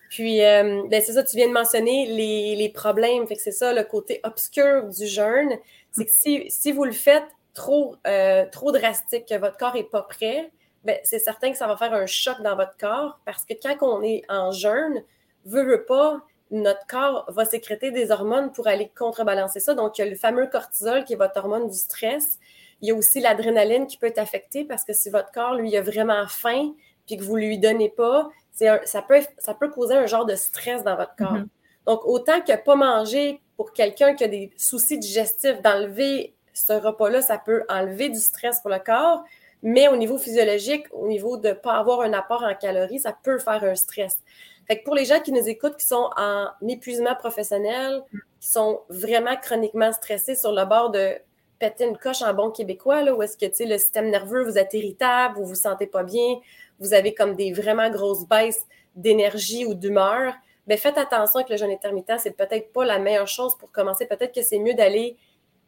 Puis, 0.10 0.43
euh, 0.43 0.84
ben, 0.89 1.02
c'est 1.04 1.13
ça, 1.13 1.24
tu 1.24 1.38
viens 1.38 1.48
de 1.48 1.54
mentionner 1.54 2.06
les, 2.06 2.69
problèmes. 2.69 3.26
Fait 3.28 3.36
que 3.36 3.41
c'est 3.41 3.52
ça, 3.52 3.74
le 3.74 3.84
côté 3.84 4.19
obscur 4.24 4.88
du 4.89 5.08
jeûne. 5.08 5.50
C'est 5.91 6.06
que 6.06 6.12
si, 6.50 6.72
vous 6.72 6.86
le 6.86 6.91
faites 6.91 7.28
trop, 7.56 7.95
euh, 8.06 8.45
trop 8.52 8.72
drastique, 8.72 9.26
que 9.28 9.38
votre 9.38 9.58
corps 9.58 9.74
n'est 9.74 9.84
pas 9.84 10.04
prêt, 10.04 10.52
ben, 10.84 10.98
c'est 11.04 11.19
certain 11.19 11.52
que 11.52 11.58
ça 11.58 11.67
va 11.67 11.78
faire 11.78 11.93
un 11.93 12.06
choc 12.06 12.41
dans 12.43 12.56
votre 12.56 12.78
corps 12.78 13.19
parce 13.26 13.43
que 13.43 13.54
quand 13.62 13.76
on 13.82 14.02
est 14.02 14.22
en 14.30 14.52
jeûne, 14.52 15.04
veut, 15.45 15.63
veut 15.63 15.86
pas, 15.86 16.22
notre 16.51 16.85
corps 16.88 17.25
va 17.29 17.45
sécréter 17.45 17.91
des 17.91 18.12
hormones 18.12 18.51
pour 18.51 18.67
aller 18.67 18.91
contrebalancer 18.97 19.59
ça. 19.59 19.73
Donc, 19.73 19.97
il 19.97 20.01
y 20.01 20.07
a 20.07 20.09
le 20.09 20.15
fameux 20.15 20.47
cortisol 20.47 21.03
qui 21.03 21.13
est 21.13 21.17
votre 21.17 21.38
hormone 21.38 21.69
du 21.69 21.77
stress. 21.77 22.39
Il 22.81 22.88
y 22.88 22.91
a 22.91 22.95
aussi 22.95 23.19
l'adrénaline 23.19 23.88
qui 23.88 23.97
peut 23.97 24.07
être 24.07 24.19
affectée 24.19 24.65
parce 24.65 24.83
que 24.83 24.93
si 24.93 25.09
votre 25.09 25.31
corps, 25.31 25.55
lui, 25.55 25.75
a 25.77 25.81
vraiment 25.81 26.27
faim 26.27 26.73
puis 27.05 27.17
que 27.17 27.23
vous 27.23 27.38
ne 27.38 27.45
lui 27.45 27.57
donnez 27.59 27.89
pas, 27.89 28.29
ça, 28.51 29.01
peut, 29.07 29.21
ça 29.38 29.53
peut 29.53 29.69
causer 29.69 29.95
un 29.95 30.05
genre 30.05 30.25
de 30.25 30.35
stress 30.35 30.83
dans 30.83 30.95
votre 30.95 31.15
corps. 31.15 31.38
Mm-hmm. 31.38 31.47
Donc, 31.88 32.05
autant 32.05 32.41
que 32.41 32.55
pas 32.55 32.75
manger 32.75 33.41
pour 33.57 33.73
quelqu'un 33.73 34.13
qui 34.13 34.23
a 34.23 34.27
des 34.27 34.51
soucis 34.57 34.97
digestifs, 34.97 35.62
d'enlever 35.62 36.35
ce 36.53 36.73
repas-là, 36.73 37.21
ça 37.21 37.38
peut 37.38 37.63
enlever 37.69 38.09
du 38.09 38.19
stress 38.19 38.62
pour 38.62 38.69
le 38.69 38.79
corps, 38.79 39.23
mais 39.62 39.88
au 39.88 39.95
niveau 39.95 40.17
physiologique, 40.17 40.86
au 40.91 41.08
niveau 41.08 41.38
de 41.38 41.50
ne 41.50 41.54
pas 41.54 41.74
avoir 41.74 42.02
un 42.02 42.13
apport 42.13 42.43
en 42.43 42.56
calories, 42.56 43.00
ça 43.00 43.15
peut 43.24 43.39
faire 43.39 43.63
un 43.63 43.76
stress. 43.76 44.19
Fait 44.67 44.80
que 44.80 44.84
pour 44.84 44.95
les 44.95 45.06
gens 45.06 45.19
qui 45.19 45.32
nous 45.32 45.48
écoutent, 45.48 45.78
qui 45.78 45.88
sont 45.88 46.10
en 46.15 46.48
épuisement 46.67 47.15
professionnel, 47.15 48.04
qui 48.39 48.48
sont 48.48 48.82
vraiment 48.89 49.36
chroniquement 49.41 49.91
stressés 49.91 50.36
sur 50.36 50.52
le 50.52 50.63
bord 50.65 50.91
de 50.91 51.15
péter 51.58 51.86
une 51.86 51.98
coche 51.98 52.22
en 52.22 52.34
bon 52.34 52.52
québécois, 52.52 53.04
là, 53.04 53.13
où 53.13 53.22
est-ce 53.22 53.38
que 53.38 53.45
le 53.45 53.78
système 53.78 54.10
nerveux, 54.10 54.43
vous 54.43 54.58
êtes 54.58 54.74
irritable, 54.74 55.36
vous 55.38 55.45
vous 55.45 55.56
sentez 55.56 55.88
pas 55.88 56.04
bien, 56.04 56.36
vous 56.80 56.93
avez 56.93 57.13
comme 57.13 57.36
des 57.36 57.52
vraiment 57.52 57.89
grosses 57.89 58.26
baisses 58.28 58.65
d'énergie 58.95 59.65
ou 59.65 59.74
d'humeur, 59.74 60.34
bien, 60.67 60.78
faites 60.78 60.98
attention 60.98 61.43
que 61.43 61.52
le 61.52 61.58
jeûne 61.58 61.72
intermittent, 61.72 62.19
c'est 62.19 62.38
peut-être 62.38 62.72
pas 62.72 62.86
la 62.86 63.00
meilleure 63.00 63.28
chose 63.28 63.58
pour 63.58 63.72
commencer. 63.72 64.06
Peut-être 64.06 64.34
que 64.34 64.41
c'est 64.41 64.60
mieux 64.60 64.76
d'aller 64.76 65.17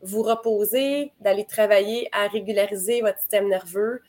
vous 0.03 0.23
reposer, 0.23 1.13
d'aller 1.19 1.45
travailler 1.45 2.09
à 2.11 2.27
régulariser 2.27 3.01
votre 3.01 3.19
système 3.19 3.47
nerveux, 3.47 4.01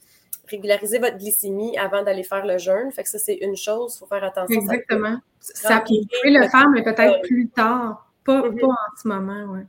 régulariser 0.48 0.98
votre 0.98 1.16
glycémie 1.18 1.76
avant 1.78 2.02
d'aller 2.02 2.22
faire 2.22 2.46
le 2.46 2.59
jeûne. 2.59 2.90
Fait 2.92 3.02
que 3.02 3.09
ça, 3.09 3.18
c'est 3.18 3.35
une 3.35 3.57
chose, 3.57 3.94
il 3.96 3.98
faut 4.00 4.07
faire 4.07 4.24
attention. 4.24 4.61
Exactement. 4.61 5.18
Ça, 5.40 5.83
peut 5.87 5.94
le 6.24 6.48
faire, 6.48 6.68
mais 6.68 6.83
peut-être 6.83 7.20
plus 7.22 7.48
tard, 7.48 8.12
pas, 8.24 8.48
mhm. 8.48 8.61
pas 8.61 8.66
en 8.66 8.96
ce 9.00 9.09
moment, 9.09 9.44
oui. 9.52 9.61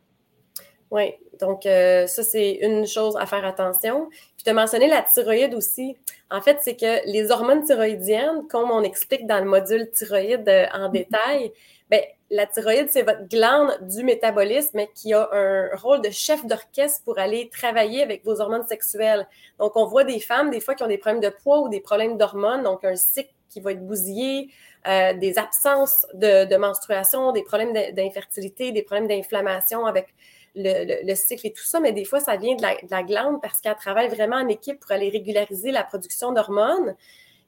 Oui, 0.91 1.11
Donc, 1.39 1.63
ça, 1.63 2.05
c'est 2.07 2.59
une 2.61 2.85
chose 2.85 3.17
à 3.17 3.25
faire 3.25 3.43
attention. 3.45 4.09
Puis, 4.11 4.43
tu 4.43 4.49
as 4.51 4.53
mentionné 4.53 4.87
la 4.87 5.01
thyroïde 5.01 5.55
aussi. 5.55 5.97
En 6.29 6.39
fait, 6.39 6.59
c'est 6.61 6.75
que 6.75 7.11
les 7.11 7.31
hormones 7.31 7.63
thyroïdiennes, 7.63 8.47
comme 8.47 8.69
on 8.69 8.83
explique 8.83 9.25
dans 9.25 9.43
le 9.43 9.49
module 9.49 9.89
thyroïde 9.89 10.47
en 10.47 10.89
mm-hmm. 10.89 10.91
détail, 10.91 11.51
bien, 11.97 12.07
la 12.29 12.47
thyroïde, 12.47 12.87
c'est 12.89 13.03
votre 13.03 13.27
glande 13.27 13.77
du 13.81 14.03
métabolisme 14.03 14.81
qui 14.95 15.13
a 15.13 15.29
un 15.31 15.75
rôle 15.75 16.01
de 16.01 16.09
chef 16.09 16.45
d'orchestre 16.45 17.03
pour 17.05 17.19
aller 17.19 17.49
travailler 17.49 18.01
avec 18.01 18.25
vos 18.25 18.41
hormones 18.41 18.65
sexuelles. 18.67 19.27
Donc, 19.59 19.75
on 19.75 19.85
voit 19.85 20.03
des 20.03 20.19
femmes, 20.19 20.49
des 20.49 20.59
fois, 20.59 20.73
qui 20.73 20.83
ont 20.83 20.87
des 20.87 20.97
problèmes 20.97 21.21
de 21.21 21.29
poids 21.29 21.61
ou 21.61 21.69
des 21.69 21.79
problèmes 21.79 22.17
d'hormones, 22.17 22.63
donc 22.63 22.83
un 22.83 22.95
cycle 22.95 23.29
qui 23.49 23.59
va 23.59 23.71
être 23.71 23.85
bousillé, 23.85 24.49
euh, 24.87 25.13
des 25.13 25.37
absences 25.37 26.07
de, 26.15 26.57
menstruation, 26.57 27.31
des 27.31 27.43
problèmes 27.43 27.73
d'infertilité, 27.93 28.71
des 28.71 28.81
problèmes 28.81 29.07
d'inflammation 29.07 29.85
avec 29.85 30.07
le, 30.55 31.13
cycle 31.15 31.47
et 31.47 31.53
tout 31.53 31.63
ça, 31.63 31.79
mais 31.79 31.91
des 31.91 32.05
fois, 32.05 32.19
ça 32.19 32.35
vient 32.35 32.55
de 32.55 32.63
la, 32.63 33.03
glande 33.03 33.41
parce 33.41 33.61
qu'elle 33.61 33.75
travaille 33.75 34.09
vraiment 34.09 34.37
en 34.37 34.47
équipe 34.47 34.79
pour 34.79 34.91
aller 34.91 35.09
régulariser 35.09 35.71
la 35.71 35.83
production 35.83 36.31
d'hormones. 36.31 36.95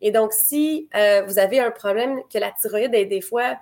Et 0.01 0.11
donc, 0.11 0.31
si 0.31 0.87
euh, 0.95 1.23
vous 1.23 1.39
avez 1.39 1.59
un 1.59 1.71
problème 1.71 2.21
que 2.31 2.37
la 2.37 2.51
thyroïde 2.51 2.93
est 2.93 3.05
des 3.05 3.21
fois 3.21 3.57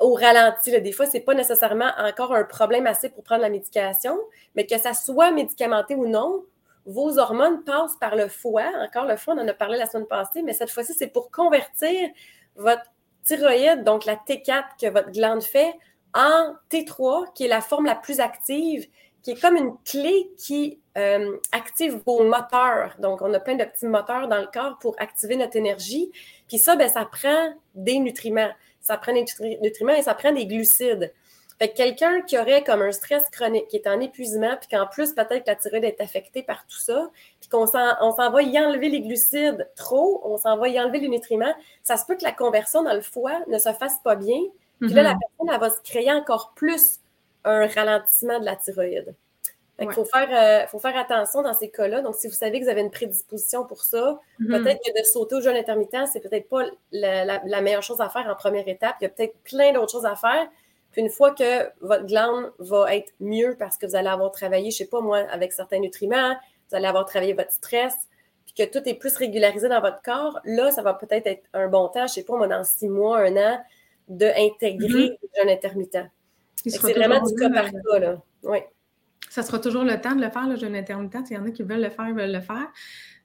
au 0.00 0.14
ralenti. 0.14 0.80
Des 0.80 0.92
fois, 0.92 1.06
ce 1.06 1.14
n'est 1.14 1.22
pas 1.22 1.34
nécessairement 1.34 1.90
encore 1.98 2.34
un 2.34 2.44
problème 2.44 2.86
assez 2.86 3.08
pour 3.08 3.24
prendre 3.24 3.42
la 3.42 3.50
médication, 3.50 4.18
mais 4.54 4.66
que 4.66 4.78
ça 4.78 4.94
soit 4.94 5.30
médicamenté 5.30 5.94
ou 5.94 6.06
non, 6.06 6.44
vos 6.86 7.18
hormones 7.18 7.62
passent 7.64 7.96
par 7.96 8.16
le 8.16 8.28
foie. 8.28 8.70
Encore 8.80 9.06
le 9.06 9.16
foie, 9.16 9.34
on 9.34 9.40
en 9.40 9.48
a 9.48 9.54
parlé 9.54 9.78
la 9.78 9.86
semaine 9.86 10.06
passée, 10.06 10.42
mais 10.42 10.52
cette 10.52 10.70
fois-ci, 10.70 10.94
c'est 10.94 11.08
pour 11.08 11.30
convertir 11.30 12.10
votre 12.56 12.82
thyroïde, 13.24 13.84
donc 13.84 14.04
la 14.04 14.16
T4 14.16 14.64
que 14.80 14.88
votre 14.88 15.10
glande 15.10 15.42
fait, 15.42 15.74
en 16.14 16.54
T3, 16.70 17.32
qui 17.34 17.44
est 17.44 17.48
la 17.48 17.60
forme 17.60 17.86
la 17.86 17.94
plus 17.94 18.20
active, 18.20 18.86
qui 19.22 19.30
est 19.30 19.40
comme 19.40 19.56
une 19.56 19.76
clé 19.84 20.30
qui 20.36 20.80
euh, 20.98 21.38
active 21.52 22.02
vos 22.04 22.24
moteurs. 22.24 22.96
Donc, 22.98 23.22
on 23.22 23.32
a 23.32 23.40
plein 23.40 23.54
de 23.54 23.64
petits 23.64 23.86
moteurs 23.86 24.28
dans 24.28 24.40
le 24.40 24.48
corps 24.52 24.78
pour 24.80 24.96
activer 24.98 25.36
notre 25.36 25.56
énergie. 25.56 26.10
Puis 26.48 26.58
ça, 26.58 26.76
ben, 26.76 26.88
ça 26.88 27.04
prend 27.04 27.54
des 27.74 27.98
nutriments 27.98 28.50
ça 28.82 28.96
prend 28.96 29.12
des 29.12 29.24
nutriments 29.62 29.94
et 29.94 30.02
ça 30.02 30.14
prend 30.14 30.32
des 30.32 30.46
glucides. 30.46 31.12
Fait 31.58 31.68
que 31.68 31.76
quelqu'un 31.76 32.22
qui 32.22 32.36
aurait 32.38 32.64
comme 32.64 32.82
un 32.82 32.90
stress 32.90 33.28
chronique, 33.30 33.68
qui 33.68 33.76
est 33.76 33.86
en 33.86 34.00
épuisement, 34.00 34.56
puis 34.58 34.68
qu'en 34.68 34.86
plus, 34.86 35.12
peut-être 35.12 35.44
que 35.44 35.50
la 35.50 35.54
thyroïde 35.54 35.84
est 35.84 36.00
affectée 36.00 36.42
par 36.42 36.66
tout 36.66 36.78
ça, 36.78 37.10
puis 37.40 37.48
qu'on 37.48 37.66
s'en 37.66 38.30
va 38.30 38.42
y 38.42 38.58
enlever 38.58 38.88
les 38.88 39.00
glucides 39.00 39.70
trop, 39.76 40.20
on 40.24 40.36
s'en 40.38 40.56
va 40.56 40.68
y 40.68 40.80
enlever 40.80 40.98
les 40.98 41.08
nutriments, 41.08 41.54
ça 41.84 41.96
se 41.96 42.04
peut 42.04 42.16
que 42.16 42.24
la 42.24 42.32
conversion 42.32 42.82
dans 42.82 42.94
le 42.94 43.00
foie 43.00 43.40
ne 43.46 43.58
se 43.58 43.72
fasse 43.74 43.98
pas 44.02 44.16
bien. 44.16 44.40
Puis 44.80 44.92
là, 44.92 45.02
la 45.04 45.14
mm-hmm. 45.14 45.18
personne, 45.20 45.54
elle 45.54 45.60
va 45.60 45.70
se 45.70 45.80
créer 45.82 46.12
encore 46.12 46.52
plus 46.56 46.98
un 47.44 47.68
ralentissement 47.68 48.40
de 48.40 48.44
la 48.44 48.56
thyroïde. 48.56 49.14
Il 49.80 49.90
faut, 49.92 50.04
faire, 50.04 50.28
euh, 50.30 50.66
faut 50.68 50.78
faire 50.78 50.96
attention 50.96 51.42
dans 51.42 51.54
ces 51.54 51.70
cas-là. 51.70 52.02
Donc, 52.02 52.14
si 52.14 52.28
vous 52.28 52.34
savez 52.34 52.60
que 52.60 52.64
vous 52.64 52.70
avez 52.70 52.82
une 52.82 52.90
prédisposition 52.90 53.64
pour 53.64 53.82
ça, 53.82 54.18
mm-hmm. 54.38 54.62
peut-être 54.62 54.80
que 54.84 55.00
de 55.00 55.04
sauter 55.04 55.36
au 55.36 55.40
jeûne 55.40 55.56
intermittent, 55.56 56.08
c'est 56.12 56.20
peut-être 56.20 56.48
pas 56.48 56.64
la, 56.92 57.60
meilleure 57.62 57.82
chose 57.82 58.00
à 58.00 58.08
faire 58.08 58.26
en 58.28 58.34
première 58.34 58.68
étape. 58.68 58.96
Il 59.00 59.04
y 59.04 59.06
a 59.06 59.10
peut-être 59.10 59.34
plein 59.44 59.72
d'autres 59.72 59.92
choses 59.92 60.06
à 60.06 60.14
faire. 60.14 60.46
Puis 60.92 61.00
une 61.00 61.08
fois 61.08 61.32
que 61.32 61.70
votre 61.80 62.04
glande 62.04 62.52
va 62.58 62.94
être 62.94 63.12
mieux 63.18 63.56
parce 63.58 63.78
que 63.78 63.86
vous 63.86 63.96
allez 63.96 64.08
avoir 64.08 64.30
travaillé, 64.30 64.70
je 64.70 64.76
sais 64.76 64.86
pas 64.86 65.00
moi, 65.00 65.18
avec 65.30 65.52
certains 65.52 65.80
nutriments, 65.80 66.36
vous 66.70 66.76
allez 66.76 66.86
avoir 66.86 67.06
travaillé 67.06 67.32
votre 67.32 67.50
stress, 67.50 67.94
puis 68.44 68.52
que 68.52 68.70
tout 68.70 68.86
est 68.86 68.94
plus 68.94 69.16
régularisé 69.16 69.68
dans 69.68 69.80
votre 69.80 70.02
corps, 70.02 70.38
là, 70.44 70.70
ça 70.70 70.82
va 70.82 70.92
peut-être 70.92 71.26
être 71.26 71.44
un 71.54 71.68
bon 71.68 71.88
temps, 71.88 72.06
je 72.06 72.12
sais 72.12 72.24
pas 72.24 72.36
moi, 72.36 72.46
dans 72.46 72.62
six 72.62 72.88
mois, 72.88 73.20
un 73.20 73.36
an, 73.38 73.64
d'intégrer 74.08 74.86
mm-hmm. 74.86 75.18
le 75.22 75.28
jeûne 75.40 75.48
intermittent. 75.48 76.10
C'est 76.66 76.92
vraiment 76.92 77.22
du 77.22 77.34
cas 77.34 77.48
par 77.48 77.70
cas, 77.72 77.98
là. 77.98 78.22
Oui 78.42 78.58
ça 79.30 79.42
sera 79.42 79.58
toujours 79.58 79.84
le 79.84 80.00
temps 80.00 80.14
de 80.14 80.22
le 80.22 80.30
faire, 80.30 80.46
le 80.46 80.56
jeûne 80.56 80.76
intermittent. 80.76 81.30
Il 81.30 81.34
y 81.34 81.38
en 81.38 81.46
a 81.46 81.50
qui 81.50 81.62
veulent 81.62 81.82
le 81.82 81.90
faire, 81.90 82.14
veulent 82.14 82.32
le 82.32 82.40
faire, 82.40 82.68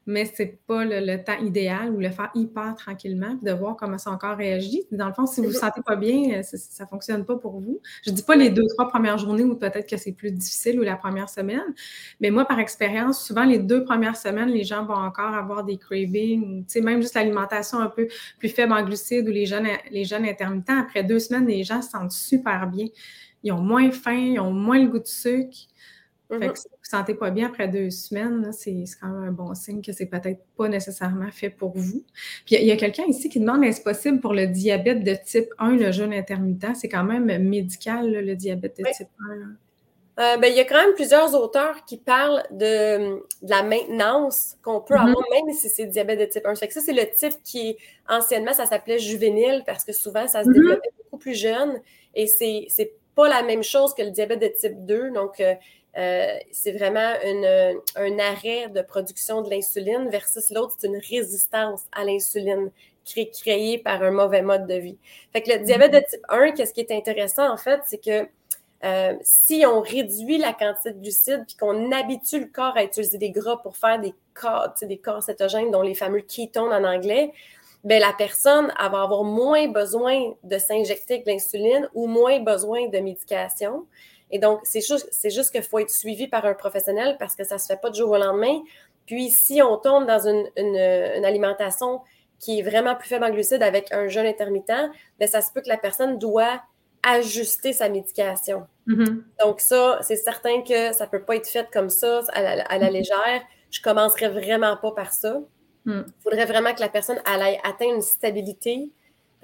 mais 0.07 0.23
ce 0.25 0.41
n'est 0.41 0.57
pas 0.65 0.85
le, 0.85 1.17
temps 1.23 1.37
idéal 1.37 1.91
ou 1.91 1.99
le 1.99 2.09
faire 2.09 2.31
hyper 2.33 2.73
tranquillement, 2.75 3.35
puis 3.35 3.45
de 3.45 3.51
voir 3.51 3.75
comment 3.75 3.97
son 3.97 4.17
corps 4.17 4.37
réagit. 4.37 4.83
Dans 4.89 5.07
le 5.07 5.13
fond, 5.13 5.25
si 5.25 5.41
vous 5.41 5.47
ne 5.47 5.51
vous 5.51 5.59
sentez 5.59 5.81
pas 5.85 5.97
bien, 5.97 6.39
euh, 6.39 6.43
ça 6.43 6.85
ne 6.85 6.87
fonctionne 6.87 7.25
pas 7.25 7.35
pour 7.35 7.59
vous. 7.59 7.81
Je 8.05 8.11
ne 8.11 8.15
dis 8.15 8.23
pas 8.23 8.37
les 8.37 8.49
deux, 8.49 8.65
trois 8.69 8.87
premières 8.87 9.17
journées 9.17 9.43
où 9.43 9.55
peut-être 9.55 9.87
que 9.87 9.97
c'est 9.97 10.13
plus 10.13 10.31
difficile 10.31 10.79
ou 10.79 10.83
la 10.83 10.95
première 10.95 11.29
semaine, 11.29 11.73
mais 12.21 12.31
moi, 12.31 12.45
par 12.45 12.57
expérience, 12.59 13.21
souvent 13.21 13.43
les 13.43 13.59
deux 13.59 13.83
premières 13.83 14.15
semaines, 14.15 14.49
les 14.49 14.63
gens 14.63 14.85
vont 14.85 14.95
encore 14.95 15.35
avoir 15.35 15.65
des 15.65 15.77
cravings, 15.77 16.63
ou 16.63 16.81
même 16.81 17.01
juste 17.01 17.15
l'alimentation 17.15 17.79
un 17.79 17.89
peu 17.89 18.07
plus 18.39 18.49
faible 18.49 18.71
en 18.71 18.83
glucides 18.83 19.27
ou 19.27 19.31
les 19.31 19.45
jeunes, 19.45 19.67
les 19.91 20.05
jeunes 20.05 20.25
intermittents. 20.25 20.79
Après 20.79 21.03
deux 21.03 21.19
semaines, 21.19 21.47
les 21.47 21.65
gens 21.65 21.81
se 21.81 21.89
sentent 21.89 22.13
super 22.13 22.67
bien. 22.67 22.85
Ils 23.43 23.51
ont 23.51 23.61
moins 23.61 23.91
faim, 23.91 24.31
ils 24.33 24.39
ont 24.39 24.51
moins 24.51 24.79
le 24.79 24.87
goût 24.87 24.99
de 24.99 25.05
sucre. 25.07 25.67
Fait 26.29 26.35
mm-hmm. 26.35 26.51
que 26.51 26.59
si 26.59 26.67
vous 26.67 26.75
ne 26.75 26.77
vous 26.77 26.89
sentez 26.97 27.13
pas 27.13 27.31
bien 27.31 27.47
après 27.47 27.67
deux 27.67 27.89
semaines, 27.89 28.51
c'est 28.51 28.83
quand 28.99 29.07
même 29.07 29.29
un 29.29 29.31
bon 29.31 29.53
signe 29.55 29.81
que 29.81 29.93
c'est 29.93 30.07
peut-être 30.07 30.41
pas 30.57 30.67
nécessairement 30.67 31.31
fait 31.31 31.49
pour 31.49 31.77
vous. 31.77 32.03
Puis 32.45 32.55
il 32.55 32.65
y 32.65 32.71
a, 32.71 32.75
quelqu'un 32.75 33.05
ici 33.05 33.29
qui 33.29 33.39
demande 33.39 33.63
est-ce 33.63 33.81
possible 33.81 34.19
pour 34.19 34.33
le 34.33 34.47
diabète 34.47 35.03
de 35.03 35.15
type 35.25 35.49
1, 35.57 35.77
le 35.77 35.91
jeûne 35.91 36.13
intermittent? 36.13 36.75
C'est 36.75 36.89
quand 36.89 37.05
même 37.05 37.25
médical, 37.43 38.11
le 38.11 38.35
diabète 38.35 38.77
de 38.77 38.83
type 38.91 39.07
1. 39.31 39.55
Euh, 40.19 40.35
ben, 40.37 40.47
il 40.47 40.57
y 40.57 40.59
a 40.59 40.65
quand 40.65 40.81
même 40.81 40.95
plusieurs 40.95 41.35
auteurs 41.35 41.85
qui 41.85 41.97
parlent 41.97 42.43
de, 42.49 43.21
la 43.43 43.61
maintenance 43.61 44.57
qu'on 44.63 44.81
peut 44.81 44.95
mm-hmm. 44.95 45.09
avoir, 45.09 45.23
même 45.31 45.53
si 45.55 45.69
c'est 45.69 45.85
diabète 45.85 46.19
de 46.19 46.25
type 46.25 46.45
1. 46.45 46.55
Fait 46.55 46.67
que 46.67 46.73
ça, 46.73 46.81
c'est 46.81 46.93
le 46.93 47.07
type 47.15 47.41
qui, 47.43 47.77
anciennement, 48.09 48.53
ça 48.53 48.65
s'appelait 48.65 48.97
juvénile 48.97 49.63
parce 49.65 49.85
que 49.85 49.93
souvent, 49.93 50.27
ça 50.27 50.43
se 50.43 50.49
mm-hmm. 50.49 50.53
développait 50.53 50.89
beaucoup 50.97 51.19
plus 51.19 51.35
jeune 51.35 51.79
et 52.15 52.25
c'est 52.25 52.93
pas 53.15 53.29
la 53.29 53.43
même 53.43 53.63
chose 53.63 53.93
que 53.93 54.01
le 54.01 54.09
diabète 54.09 54.41
de 54.41 54.47
type 54.47 54.85
2. 54.85 55.11
Donc, 55.11 55.39
euh, 55.39 55.53
euh, 55.97 56.37
c'est 56.51 56.73
vraiment 56.73 57.13
un 57.95 58.19
arrêt 58.19 58.69
de 58.69 58.81
production 58.81 59.41
de 59.41 59.49
l'insuline 59.49 60.09
versus 60.09 60.51
l'autre, 60.51 60.75
c'est 60.77 60.87
une 60.87 61.01
résistance 61.09 61.83
à 61.91 62.03
l'insuline 62.03 62.71
créée 63.25 63.77
par 63.77 64.03
un 64.03 64.11
mauvais 64.11 64.41
mode 64.41 64.67
de 64.67 64.75
vie. 64.75 64.97
Fait 65.33 65.41
que 65.41 65.51
le 65.51 65.59
diabète 65.59 65.93
de 65.93 65.99
type 65.99 66.21
1, 66.29 66.51
qu'est-ce 66.51 66.73
qui 66.73 66.81
est 66.81 66.91
intéressant 66.91 67.51
en 67.51 67.57
fait, 67.57 67.81
c'est 67.85 68.03
que 68.03 68.27
euh, 68.83 69.13
si 69.21 69.65
on 69.65 69.81
réduit 69.81 70.37
la 70.37 70.53
quantité 70.53 70.91
de 70.91 71.01
glucides 71.01 71.45
puis 71.47 71.55
qu'on 71.55 71.91
habitue 71.91 72.41
le 72.41 72.45
corps 72.45 72.77
à 72.77 72.83
utiliser 72.83 73.17
des 73.17 73.31
gras 73.31 73.57
pour 73.57 73.75
faire 73.75 73.99
des 73.99 74.13
corps, 74.35 74.73
des 74.81 74.97
corps 74.99 75.23
cétogènes, 75.23 75.71
dont 75.71 75.81
les 75.81 75.95
fameux 75.95 76.21
ketones 76.21 76.71
en 76.71 76.83
anglais, 76.83 77.31
bien, 77.83 77.99
la 77.99 78.13
personne 78.13 78.71
elle 78.79 78.91
va 78.91 79.01
avoir 79.01 79.23
moins 79.23 79.67
besoin 79.67 80.33
de 80.43 80.57
s'injecter 80.59 81.19
de 81.19 81.23
l'insuline 81.25 81.89
ou 81.95 82.05
moins 82.05 82.39
besoin 82.39 82.87
de 82.87 82.99
médication. 82.99 83.87
Et 84.31 84.39
donc, 84.39 84.59
c'est 84.63 84.81
juste, 84.81 85.07
c'est 85.11 85.29
juste 85.29 85.51
qu'il 85.51 85.63
faut 85.63 85.79
être 85.79 85.89
suivi 85.89 86.27
par 86.27 86.45
un 86.45 86.53
professionnel 86.53 87.15
parce 87.19 87.35
que 87.35 87.43
ça 87.43 87.55
ne 87.55 87.59
se 87.59 87.67
fait 87.67 87.79
pas 87.81 87.89
du 87.89 87.99
jour 87.99 88.11
au 88.11 88.17
lendemain. 88.17 88.59
Puis, 89.05 89.29
si 89.29 89.61
on 89.61 89.77
tombe 89.77 90.05
dans 90.05 90.27
une, 90.27 91.25
alimentation 91.25 92.01
qui 92.39 92.59
est 92.59 92.61
vraiment 92.61 92.95
plus 92.95 93.07
faible 93.07 93.23
en 93.25 93.31
glucides 93.31 93.63
avec 93.63 93.91
un 93.91 94.07
jeûne 94.07 94.25
intermittent, 94.25 94.91
bien, 95.17 95.27
ça 95.27 95.41
se 95.41 95.51
peut 95.51 95.61
que 95.61 95.69
la 95.69 95.77
personne 95.77 96.19
doit 96.19 96.61
ajuster 97.03 97.73
sa 97.73 97.89
médication. 97.89 98.67
Mm-hmm. 98.87 99.23
Donc, 99.43 99.61
ça, 99.61 99.99
c'est 100.01 100.17
certain 100.17 100.61
que 100.61 100.93
ça 100.93 101.05
ne 101.05 101.09
peut 101.09 101.23
pas 101.23 101.37
être 101.37 101.47
fait 101.47 101.67
comme 101.71 101.89
ça, 101.89 102.21
à 102.33 102.41
la, 102.41 102.63
mm-hmm. 102.63 102.91
légère. 102.91 103.41
Je 103.71 103.79
ne 103.79 103.83
commencerai 103.83 104.27
vraiment 104.27 104.75
pas 104.77 104.91
par 104.91 105.13
ça. 105.13 105.39
Il 105.85 105.93
mm. 105.93 106.05
faudrait 106.21 106.45
vraiment 106.45 106.73
que 106.73 106.81
la 106.81 106.89
personne 106.89 107.19
aille 107.25 107.59
atteindre 107.63 107.95
une 107.95 108.01
stabilité 108.01 108.91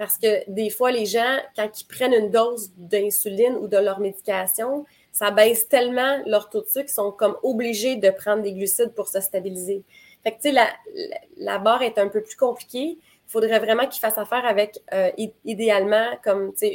parce 0.04 0.18
que 0.18 0.44
des 0.50 0.68
fois, 0.68 0.92
les 0.92 1.06
gens, 1.06 1.38
quand 1.56 1.80
ils 1.80 1.86
prennent 1.86 2.12
une 2.12 2.30
dose 2.30 2.72
d'insuline 2.76 3.56
ou 3.56 3.68
de 3.68 3.78
leur 3.78 4.00
médication, 4.00 4.84
ça 5.12 5.30
baisse 5.30 5.66
tellement 5.66 6.18
leur 6.26 6.50
taux 6.50 6.60
de 6.60 6.66
sucre 6.66 6.84
qu'ils 6.84 6.90
sont 6.90 7.10
comme 7.10 7.38
obligés 7.42 7.96
de 7.96 8.10
prendre 8.10 8.42
des 8.42 8.52
glucides 8.52 8.92
pour 8.94 9.08
se 9.08 9.22
stabiliser. 9.22 9.82
Fait 10.22 10.32
que, 10.32 10.48
la, 11.38 11.58
barre 11.58 11.80
est 11.80 11.96
un 11.96 12.08
peu 12.08 12.20
plus 12.20 12.36
compliquée. 12.36 12.98
Il 12.98 13.28
faudrait 13.30 13.58
vraiment 13.60 13.86
qu'ils 13.86 14.02
fassent 14.02 14.18
affaire 14.18 14.44
avec, 14.44 14.78
euh, 14.92 15.10
idéalement, 15.46 16.18
comme, 16.22 16.52
tu 16.52 16.66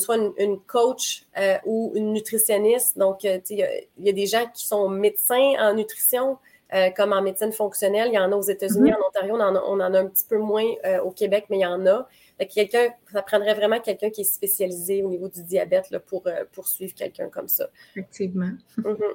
soit 0.00 0.16
une, 0.38 0.58
coach 0.66 1.22
euh, 1.38 1.56
ou 1.66 1.92
une 1.94 2.14
nutritionniste. 2.14 2.98
Donc, 2.98 3.24
euh, 3.24 3.38
il 3.48 3.78
y, 4.00 4.08
a 4.08 4.12
des 4.12 4.26
gens 4.26 4.44
qui 4.52 4.66
sont 4.66 4.88
médecins 4.88 5.52
en 5.60 5.74
nutrition, 5.74 6.36
euh, 6.74 6.90
comme 6.90 7.12
en 7.12 7.22
médecine 7.22 7.52
fonctionnelle. 7.52 8.08
Il 8.08 8.14
y 8.14 8.18
en 8.18 8.32
a 8.32 8.36
aux 8.36 8.42
États-Unis, 8.42 8.90
mm-hmm. 8.90 9.02
en 9.02 9.08
Ontario, 9.08 9.34
on 9.36 9.80
en, 9.80 9.94
a, 9.94 9.98
un 9.98 10.06
petit 10.06 10.24
peu 10.28 10.38
moins 10.38 10.66
euh, 10.84 11.00
au 11.00 11.10
Québec, 11.12 11.46
mais 11.48 11.58
il 11.58 11.62
y 11.62 11.66
en 11.66 11.86
a. 11.86 12.08
quelqu'un, 12.52 12.88
ça 13.12 13.22
prendrait 13.22 13.54
vraiment 13.54 13.78
quelqu'un 13.78 14.10
qui 14.10 14.22
est 14.22 14.24
spécialisé 14.24 15.02
au 15.02 15.08
niveau 15.08 15.28
du 15.28 15.44
diabète 15.44 15.90
là, 15.90 16.00
pour 16.00 16.26
euh, 16.26 16.44
poursuivre 16.52 16.92
quelqu'un 16.94 17.28
comme 17.28 17.46
ça. 17.48 17.68
Effectivement. 17.92 18.50
Mm-hmm. 18.78 19.14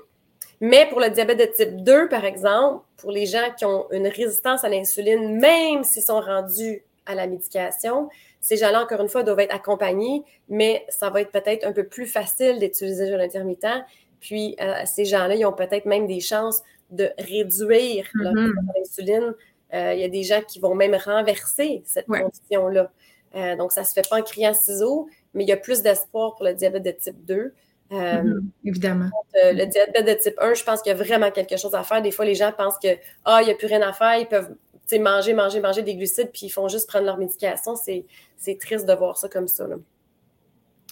Mais 0.61 0.87
pour 0.89 0.99
le 0.99 1.09
diabète 1.09 1.39
de 1.39 1.45
type 1.45 1.83
2, 1.83 2.07
par 2.07 2.23
exemple, 2.23 2.85
pour 2.95 3.11
les 3.11 3.25
gens 3.25 3.51
qui 3.57 3.65
ont 3.65 3.91
une 3.91 4.07
résistance 4.07 4.63
à 4.63 4.69
l'insuline, 4.69 5.39
même 5.39 5.83
s'ils 5.83 6.03
sont 6.03 6.21
rendus 6.21 6.83
à 7.05 7.15
la 7.15 7.27
médication, 7.27 8.09
ces 8.39 8.57
gens-là, 8.57 8.83
encore 8.83 9.01
une 9.01 9.09
fois, 9.09 9.23
doivent 9.23 9.39
être 9.39 9.53
accompagnés, 9.53 10.23
mais 10.49 10.85
ça 10.87 11.09
va 11.09 11.21
être 11.21 11.31
peut-être 11.31 11.65
un 11.65 11.73
peu 11.73 11.85
plus 11.85 12.05
facile 12.05 12.59
d'utiliser 12.59 13.05
le 13.05 13.11
jeûne 13.11 13.21
intermittent. 13.21 13.83
Puis, 14.21 14.55
ces 14.85 15.05
gens-là, 15.05 15.35
ils 15.35 15.45
ont 15.45 15.53
peut-être 15.53 15.85
même 15.85 16.07
des 16.07 16.21
chances 16.21 16.61
de 16.89 17.09
réduire 17.17 18.05
mm-hmm. 18.15 18.53
l'insuline. 18.75 19.33
Euh, 19.73 19.93
il 19.93 20.01
y 20.01 20.03
a 20.03 20.09
des 20.09 20.23
gens 20.23 20.41
qui 20.41 20.59
vont 20.59 20.75
même 20.75 20.95
renverser 20.95 21.81
cette 21.85 22.07
condition-là. 22.07 22.91
Euh, 23.35 23.55
donc, 23.55 23.71
ça 23.71 23.81
ne 23.81 23.85
se 23.85 23.93
fait 23.93 24.07
pas 24.07 24.19
en 24.19 24.21
criant 24.21 24.53
ciseaux, 24.53 25.07
mais 25.33 25.43
il 25.43 25.49
y 25.49 25.53
a 25.53 25.57
plus 25.57 25.81
d'espoir 25.81 26.35
pour 26.35 26.45
le 26.45 26.53
diabète 26.53 26.83
de 26.83 26.91
type 26.91 27.25
2. 27.25 27.53
Mm-hmm. 27.91 28.39
évidemment. 28.63 29.09
le 29.33 29.65
diabète 29.65 30.07
de 30.07 30.13
type 30.13 30.35
1, 30.39 30.53
je 30.53 30.63
pense 30.63 30.81
qu'il 30.81 30.91
y 30.91 30.95
a 30.95 30.97
vraiment 30.97 31.29
quelque 31.29 31.57
chose 31.57 31.75
à 31.75 31.83
faire. 31.83 32.01
Des 32.01 32.11
fois, 32.11 32.23
les 32.23 32.35
gens 32.35 32.53
pensent 32.57 32.79
que 32.81 32.87
ah, 33.25 33.39
il 33.41 33.47
n'y 33.47 33.51
a 33.51 33.55
plus 33.55 33.67
rien 33.67 33.81
à 33.81 33.91
faire, 33.91 34.17
ils 34.17 34.27
peuvent 34.27 34.55
manger, 34.99 35.33
manger, 35.33 35.59
manger 35.59 35.83
des 35.83 35.95
glucides, 35.95 36.31
puis 36.31 36.47
ils 36.47 36.49
font 36.49 36.67
juste 36.67 36.87
prendre 36.87 37.05
leur 37.05 37.17
médication. 37.17 37.75
C'est 37.75 38.59
triste 38.59 38.85
de 38.85 38.93
voir 38.93 39.17
ça 39.17 39.29
comme 39.29 39.47
ça. 39.47 39.67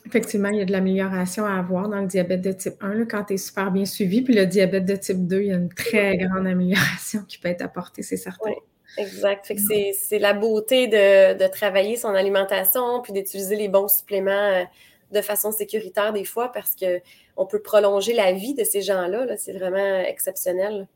Effectivement, 0.10 0.50
il 0.50 0.58
y 0.58 0.62
a 0.62 0.66
de 0.66 0.72
l'amélioration 0.72 1.46
à 1.46 1.60
avoir 1.60 1.88
dans 1.88 2.02
le 2.02 2.08
diabète 2.08 2.42
de 2.42 2.52
type 2.52 2.82
1 2.82 3.06
quand 3.06 3.26
tu 3.26 3.36
es 3.36 3.38
super 3.38 3.70
bien 3.70 3.86
suivi. 3.86 4.24
Puis 4.24 4.34
le 4.34 4.48
diabète 4.48 4.86
de 4.86 4.96
type 4.96 5.28
2, 5.28 5.42
il 5.42 5.48
y 5.50 5.52
a 5.52 5.56
une 5.56 5.70
très 5.70 6.18
grande 6.18 6.48
amélioration 6.48 7.22
qui 7.28 7.38
peut 7.38 7.48
être 7.48 7.62
apportée, 7.62 8.02
c'est 8.02 8.18
certain. 8.18 8.50
exact. 8.98 9.54
c'est 9.56 10.18
la 10.18 10.34
beauté 10.34 10.88
de, 10.88 11.48
travailler 11.52 11.96
son 11.96 12.16
alimentation 12.16 13.04
puis 13.04 13.14
d'utiliser 13.14 13.56
les 13.56 13.68
bons 13.68 13.88
suppléments 13.88 14.32
euh, 14.32 14.64
de 15.12 15.22
façon 15.22 15.52
sécuritaire 15.52 16.12
des 16.12 16.26
fois 16.26 16.52
parce 16.52 16.76
qu'on 16.76 17.46
peut 17.46 17.62
prolonger 17.62 18.14
la 18.14 18.32
vie 18.32 18.56
de 18.56 18.64
ces 18.64 18.82
gens-là. 18.82 19.28
-là, 19.28 19.38
c'est 19.38 19.54
vraiment 19.54 20.00
exceptionnel. 20.00 20.88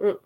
Hum. 0.00 0.16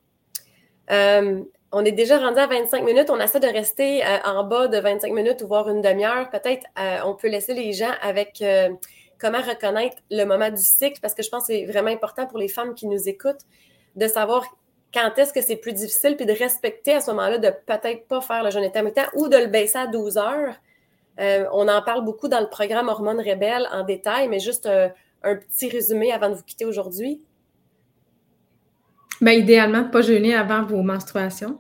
Euh, 0.93 1.43
on 1.73 1.85
est 1.85 1.93
déjà 1.93 2.19
rendu 2.19 2.39
à 2.39 2.47
25 2.47 2.83
minutes. 2.85 3.11
On 3.11 3.21
essaie 3.21 3.41
de 3.41 3.47
rester 3.47 4.05
euh, 4.05 4.19
en 4.25 4.45
bas 4.45 4.69
de 4.69 4.79
25 4.79 5.13
minutes 5.13 5.43
ou 5.43 5.49
voire 5.49 5.69
une 5.69 5.83
demi-heure. 5.83 6.31
Peut-être 6.31 6.67
euh, 6.79 6.99
on 7.05 7.15
peut 7.15 7.29
laisser 7.29 7.55
les 7.55 7.73
gens 7.73 7.93
avec 8.01 8.41
euh, 8.41 8.71
comment 9.19 9.41
reconnaître 9.41 9.97
le 10.11 10.25
moment 10.25 10.51
du 10.51 10.63
cycle 10.63 11.01
parce 11.01 11.15
que 11.15 11.23
je 11.23 11.29
pense 11.29 11.47
que 11.47 11.55
c'est 11.55 11.67
vraiment 11.67 11.91
important 11.91 12.27
pour 12.27 12.39
les 12.39 12.49
femmes 12.49 12.75
qui 12.75 12.87
nous 12.87 13.09
écoutent 13.09 13.43
de 13.97 14.07
savoir 14.07 14.45
quand 14.95 15.13
est-ce 15.19 15.35
que 15.35 15.43
c'est 15.43 15.57
plus 15.57 15.75
difficile 15.75 16.17
puis 16.17 16.25
de 16.25 16.33
respecter 16.33 16.95
à 16.95 17.01
ce 17.03 17.11
moment-là 17.11 17.37
de 17.37 17.51
peut-être 17.67 18.07
pas 18.07 18.23
faire 18.23 18.43
le 18.43 18.51
jeûne 18.51 18.65
intermittent 18.65 19.11
ou 19.15 19.29
de 19.29 19.37
le 19.37 19.47
baisser 19.47 19.77
à 19.77 19.87
12 19.87 20.17
heures. 20.17 20.55
on 21.19 21.69
en 21.69 21.83
parle 21.83 22.05
beaucoup 22.05 22.29
dans 22.29 22.41
le 22.41 22.49
programme 22.49 22.89
Hormones 22.89 23.21
Rebelles 23.21 23.69
en 23.71 23.85
détail, 23.85 24.29
mais 24.29 24.39
juste 24.39 24.67
un 24.67 25.37
petit 25.37 25.69
résumé 25.69 26.13
avant 26.13 26.31
de 26.31 26.37
vous 26.37 26.45
quitter 26.45 26.65
aujourd'hui. 26.65 27.21
Ben, 29.21 29.33
idéalement, 29.33 29.85
pas 29.85 30.03
jeûner 30.03 30.35
avant 30.35 30.65
vos 30.65 30.83
menstruations. 30.83 31.59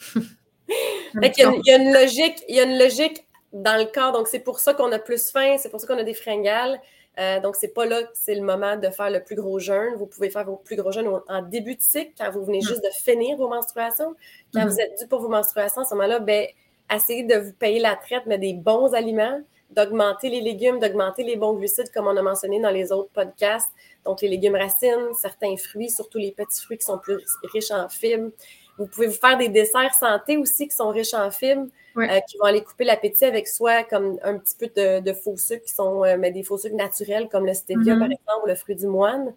il, 0.16 1.32
y 1.36 1.70
a, 1.72 1.76
une 1.76 1.92
logique, 1.92 2.42
il 2.48 2.56
y 2.56 2.60
a 2.60 2.64
une 2.64 2.78
logique 2.78 3.26
dans 3.52 3.78
le 3.78 3.90
corps, 3.90 4.12
donc 4.12 4.28
c'est 4.28 4.40
pour 4.40 4.58
ça 4.60 4.74
qu'on 4.74 4.92
a 4.92 4.98
plus 4.98 5.30
faim, 5.30 5.56
c'est 5.58 5.70
pour 5.70 5.80
ça 5.80 5.86
qu'on 5.86 5.98
a 5.98 6.04
des 6.04 6.14
fringales. 6.14 6.80
Euh, 7.18 7.40
donc, 7.40 7.54
c'est 7.56 7.72
pas 7.72 7.86
là 7.86 8.02
que 8.02 8.10
c'est 8.14 8.34
le 8.34 8.42
moment 8.42 8.76
de 8.76 8.88
faire 8.90 9.10
le 9.10 9.22
plus 9.22 9.36
gros 9.36 9.58
jeûne. 9.60 9.94
Vous 9.96 10.06
pouvez 10.06 10.30
faire 10.30 10.44
vos 10.44 10.56
plus 10.56 10.76
gros 10.76 10.90
jeûnes 10.90 11.08
en 11.28 11.42
début 11.42 11.76
de 11.76 11.82
cycle, 11.82 12.12
quand 12.18 12.30
vous 12.30 12.44
venez 12.44 12.58
mm. 12.58 12.66
juste 12.66 12.82
de 12.82 12.90
finir 13.04 13.36
vos 13.36 13.48
menstruations. 13.48 14.14
Quand 14.52 14.60
mm-hmm. 14.60 14.68
vous 14.68 14.80
êtes 14.80 14.98
dû 14.98 15.06
pour 15.06 15.20
vos 15.20 15.28
menstruations, 15.28 15.82
à 15.82 15.84
ce 15.84 15.94
moment-là, 15.94 16.18
ben, 16.18 16.46
essayez 16.92 17.22
de 17.22 17.36
vous 17.36 17.52
payer 17.52 17.78
la 17.78 17.94
traite, 17.94 18.24
mais 18.26 18.38
des 18.38 18.54
bons 18.54 18.94
aliments, 18.94 19.40
d'augmenter 19.70 20.28
les 20.28 20.40
légumes, 20.40 20.80
d'augmenter 20.80 21.22
les 21.22 21.36
bons 21.36 21.54
glucides, 21.54 21.90
comme 21.92 22.08
on 22.08 22.16
a 22.16 22.22
mentionné 22.22 22.60
dans 22.60 22.70
les 22.70 22.90
autres 22.90 23.10
podcasts. 23.12 23.70
Donc, 24.04 24.20
les 24.20 24.28
légumes 24.28 24.56
racines, 24.56 25.12
certains 25.18 25.56
fruits, 25.56 25.90
surtout 25.90 26.18
les 26.18 26.32
petits 26.32 26.60
fruits 26.62 26.78
qui 26.78 26.84
sont 26.84 26.98
plus 26.98 27.18
riches 27.52 27.70
en 27.70 27.88
fibres. 27.88 28.30
Vous 28.76 28.86
pouvez 28.86 29.06
vous 29.06 29.14
faire 29.14 29.38
des 29.38 29.48
desserts 29.48 29.94
santé 29.94 30.36
aussi 30.36 30.68
qui 30.68 30.74
sont 30.74 30.88
riches 30.88 31.14
en 31.14 31.30
fibres, 31.30 31.68
euh, 31.96 32.20
qui 32.28 32.36
vont 32.38 32.44
aller 32.44 32.62
couper 32.62 32.84
l'appétit 32.84 33.24
avec 33.24 33.46
soi, 33.46 33.84
comme 33.84 34.18
un 34.22 34.38
petit 34.38 34.56
peu 34.58 34.66
de, 35.00 35.12
faux 35.12 35.36
sucres 35.36 35.64
qui 35.64 35.72
sont 35.72 36.04
euh, 36.04 36.16
mais 36.18 36.32
des 36.32 36.42
faux 36.42 36.58
sucres 36.58 36.74
naturels, 36.74 37.28
comme 37.28 37.46
le 37.46 37.54
stevia, 37.54 37.94
mm-hmm. 37.94 37.98
par 37.98 38.06
exemple, 38.08 38.44
ou 38.44 38.46
le 38.48 38.54
fruit 38.56 38.74
du 38.74 38.88
moine. 38.88 39.32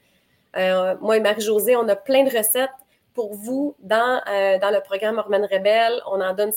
Euh, 0.55 0.95
moi 1.01 1.17
et 1.17 1.19
Marie-Josée, 1.19 1.75
on 1.75 1.87
a 1.87 1.95
plein 1.95 2.23
de 2.23 2.35
recettes 2.35 2.69
pour 3.13 3.35
vous 3.35 3.75
dans, 3.79 4.21
dans 4.25 4.71
le 4.71 4.81
programme 4.81 5.17
Hormones 5.17 5.47
Rebelle. 5.51 6.01
On 6.07 6.19
en 6.19 6.33
donne 6.33 6.51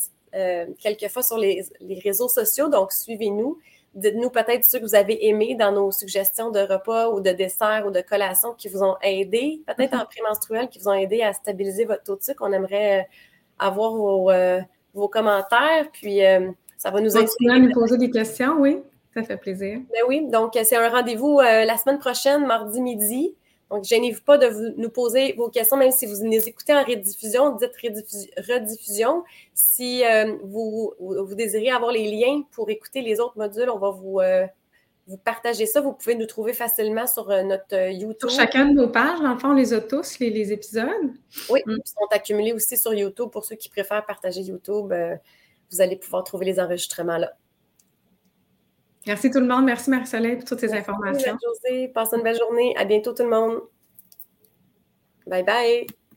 quelques 0.78 1.08
fois 1.08 1.22
sur 1.22 1.38
les, 1.38 1.64
les 1.80 1.98
réseaux 1.98 2.28
sociaux, 2.28 2.68
donc 2.68 2.92
suivez-nous. 2.92 3.58
Dites-nous 3.94 4.30
peut-être 4.30 4.64
ceux 4.64 4.78
que 4.78 4.84
vous 4.84 4.94
avez 4.94 5.26
aimés 5.26 5.56
dans 5.56 5.72
nos 5.72 5.90
suggestions 5.90 6.50
de 6.50 6.60
repas 6.60 7.10
ou 7.10 7.20
de 7.20 7.30
desserts 7.30 7.84
ou 7.86 7.90
de 7.90 8.00
collations 8.00 8.54
qui 8.54 8.68
vous 8.68 8.84
ont 8.84 8.96
aidé, 9.02 9.62
peut-être 9.66 9.94
en 9.94 10.04
prémenstruel, 10.04 10.68
qui 10.68 10.78
vous 10.78 10.88
ont 10.88 10.94
aidé 10.94 11.22
à 11.22 11.32
stabiliser 11.32 11.86
votre 11.86 12.04
taux 12.04 12.16
de 12.16 12.22
sucre. 12.22 12.42
On 12.46 12.52
aimerait 12.52 13.00
euh, 13.00 13.04
avoir 13.58 13.92
vos, 13.92 14.30
euh, 14.30 14.60
vos 14.94 15.08
commentaires, 15.08 15.88
puis 15.92 16.24
euh, 16.24 16.52
ça 16.78 16.90
va 16.90 17.00
nous 17.00 17.16
inspirer. 17.16 17.58
nous 17.58 17.72
poser 17.72 17.98
des 17.98 18.10
questions, 18.10 18.60
oui, 18.60 18.78
ça 19.12 19.24
fait 19.24 19.36
plaisir. 19.36 19.80
Ben 19.90 20.02
oui, 20.06 20.24
donc 20.28 20.56
c'est 20.62 20.76
un 20.76 20.88
rendez-vous 20.88 21.40
la 21.40 21.76
semaine 21.76 21.98
prochaine, 21.98 22.46
mardi 22.46 22.80
midi. 22.80 23.34
Donc, 23.70 23.84
gênez-vous 23.84 24.22
pas 24.22 24.36
de 24.36 24.74
nous 24.76 24.90
poser 24.90 25.32
vos 25.34 25.48
questions, 25.48 25.76
même 25.76 25.92
si 25.92 26.04
vous 26.04 26.24
les 26.24 26.48
écoutez 26.48 26.74
en 26.74 26.82
rediffusion, 26.82 27.54
dites 27.56 27.70
rediffusion. 28.36 29.22
Si 29.54 30.04
euh, 30.04 30.36
vous, 30.42 30.92
vous, 30.98 31.34
désirez 31.36 31.70
avoir 31.70 31.92
les 31.92 32.10
liens 32.10 32.42
pour 32.50 32.68
écouter 32.68 33.00
les 33.00 33.20
autres 33.20 33.38
modules, 33.38 33.70
on 33.70 33.78
va 33.78 33.90
vous, 33.90 34.18
euh, 34.18 34.44
vous 35.06 35.18
partager 35.18 35.66
ça. 35.66 35.80
Vous 35.80 35.92
pouvez 35.92 36.16
nous 36.16 36.26
trouver 36.26 36.52
facilement 36.52 37.06
sur 37.06 37.30
euh, 37.30 37.44
notre 37.44 37.92
YouTube. 37.92 38.28
Sur 38.28 38.40
chacun 38.40 38.66
de 38.66 38.72
nos 38.72 38.88
pages, 38.88 39.20
dans 39.20 39.34
le 39.34 39.38
fond, 39.38 39.50
on 39.50 39.54
les 39.54 39.72
a 39.72 39.80
tous, 39.80 40.18
les, 40.18 40.52
épisodes. 40.52 40.88
Oui, 41.48 41.60
mm. 41.64 41.76
ils 41.78 41.88
sont 41.88 42.06
accumulés 42.10 42.52
aussi 42.52 42.76
sur 42.76 42.92
YouTube. 42.92 43.30
Pour 43.30 43.44
ceux 43.44 43.54
qui 43.54 43.68
préfèrent 43.68 44.04
partager 44.04 44.40
YouTube, 44.40 44.92
vous 45.70 45.80
allez 45.80 45.94
pouvoir 45.94 46.24
trouver 46.24 46.46
les 46.46 46.58
enregistrements 46.58 47.18
là. 47.18 47.36
Merci 49.06 49.30
tout 49.30 49.40
le 49.40 49.46
monde. 49.46 49.64
Merci 49.64 49.90
Marie-Soleil 49.90 50.36
pour 50.36 50.44
toutes 50.44 50.60
ces 50.60 50.72
informations. 50.72 51.36
Merci 51.42 51.70
José. 51.70 51.88
Passe 51.88 52.12
une 52.12 52.22
belle 52.22 52.38
journée. 52.38 52.74
À 52.76 52.84
bientôt 52.84 53.12
tout 53.12 53.22
le 53.22 53.30
monde. 53.30 53.60
Bye 55.26 55.44
bye. 55.44 55.86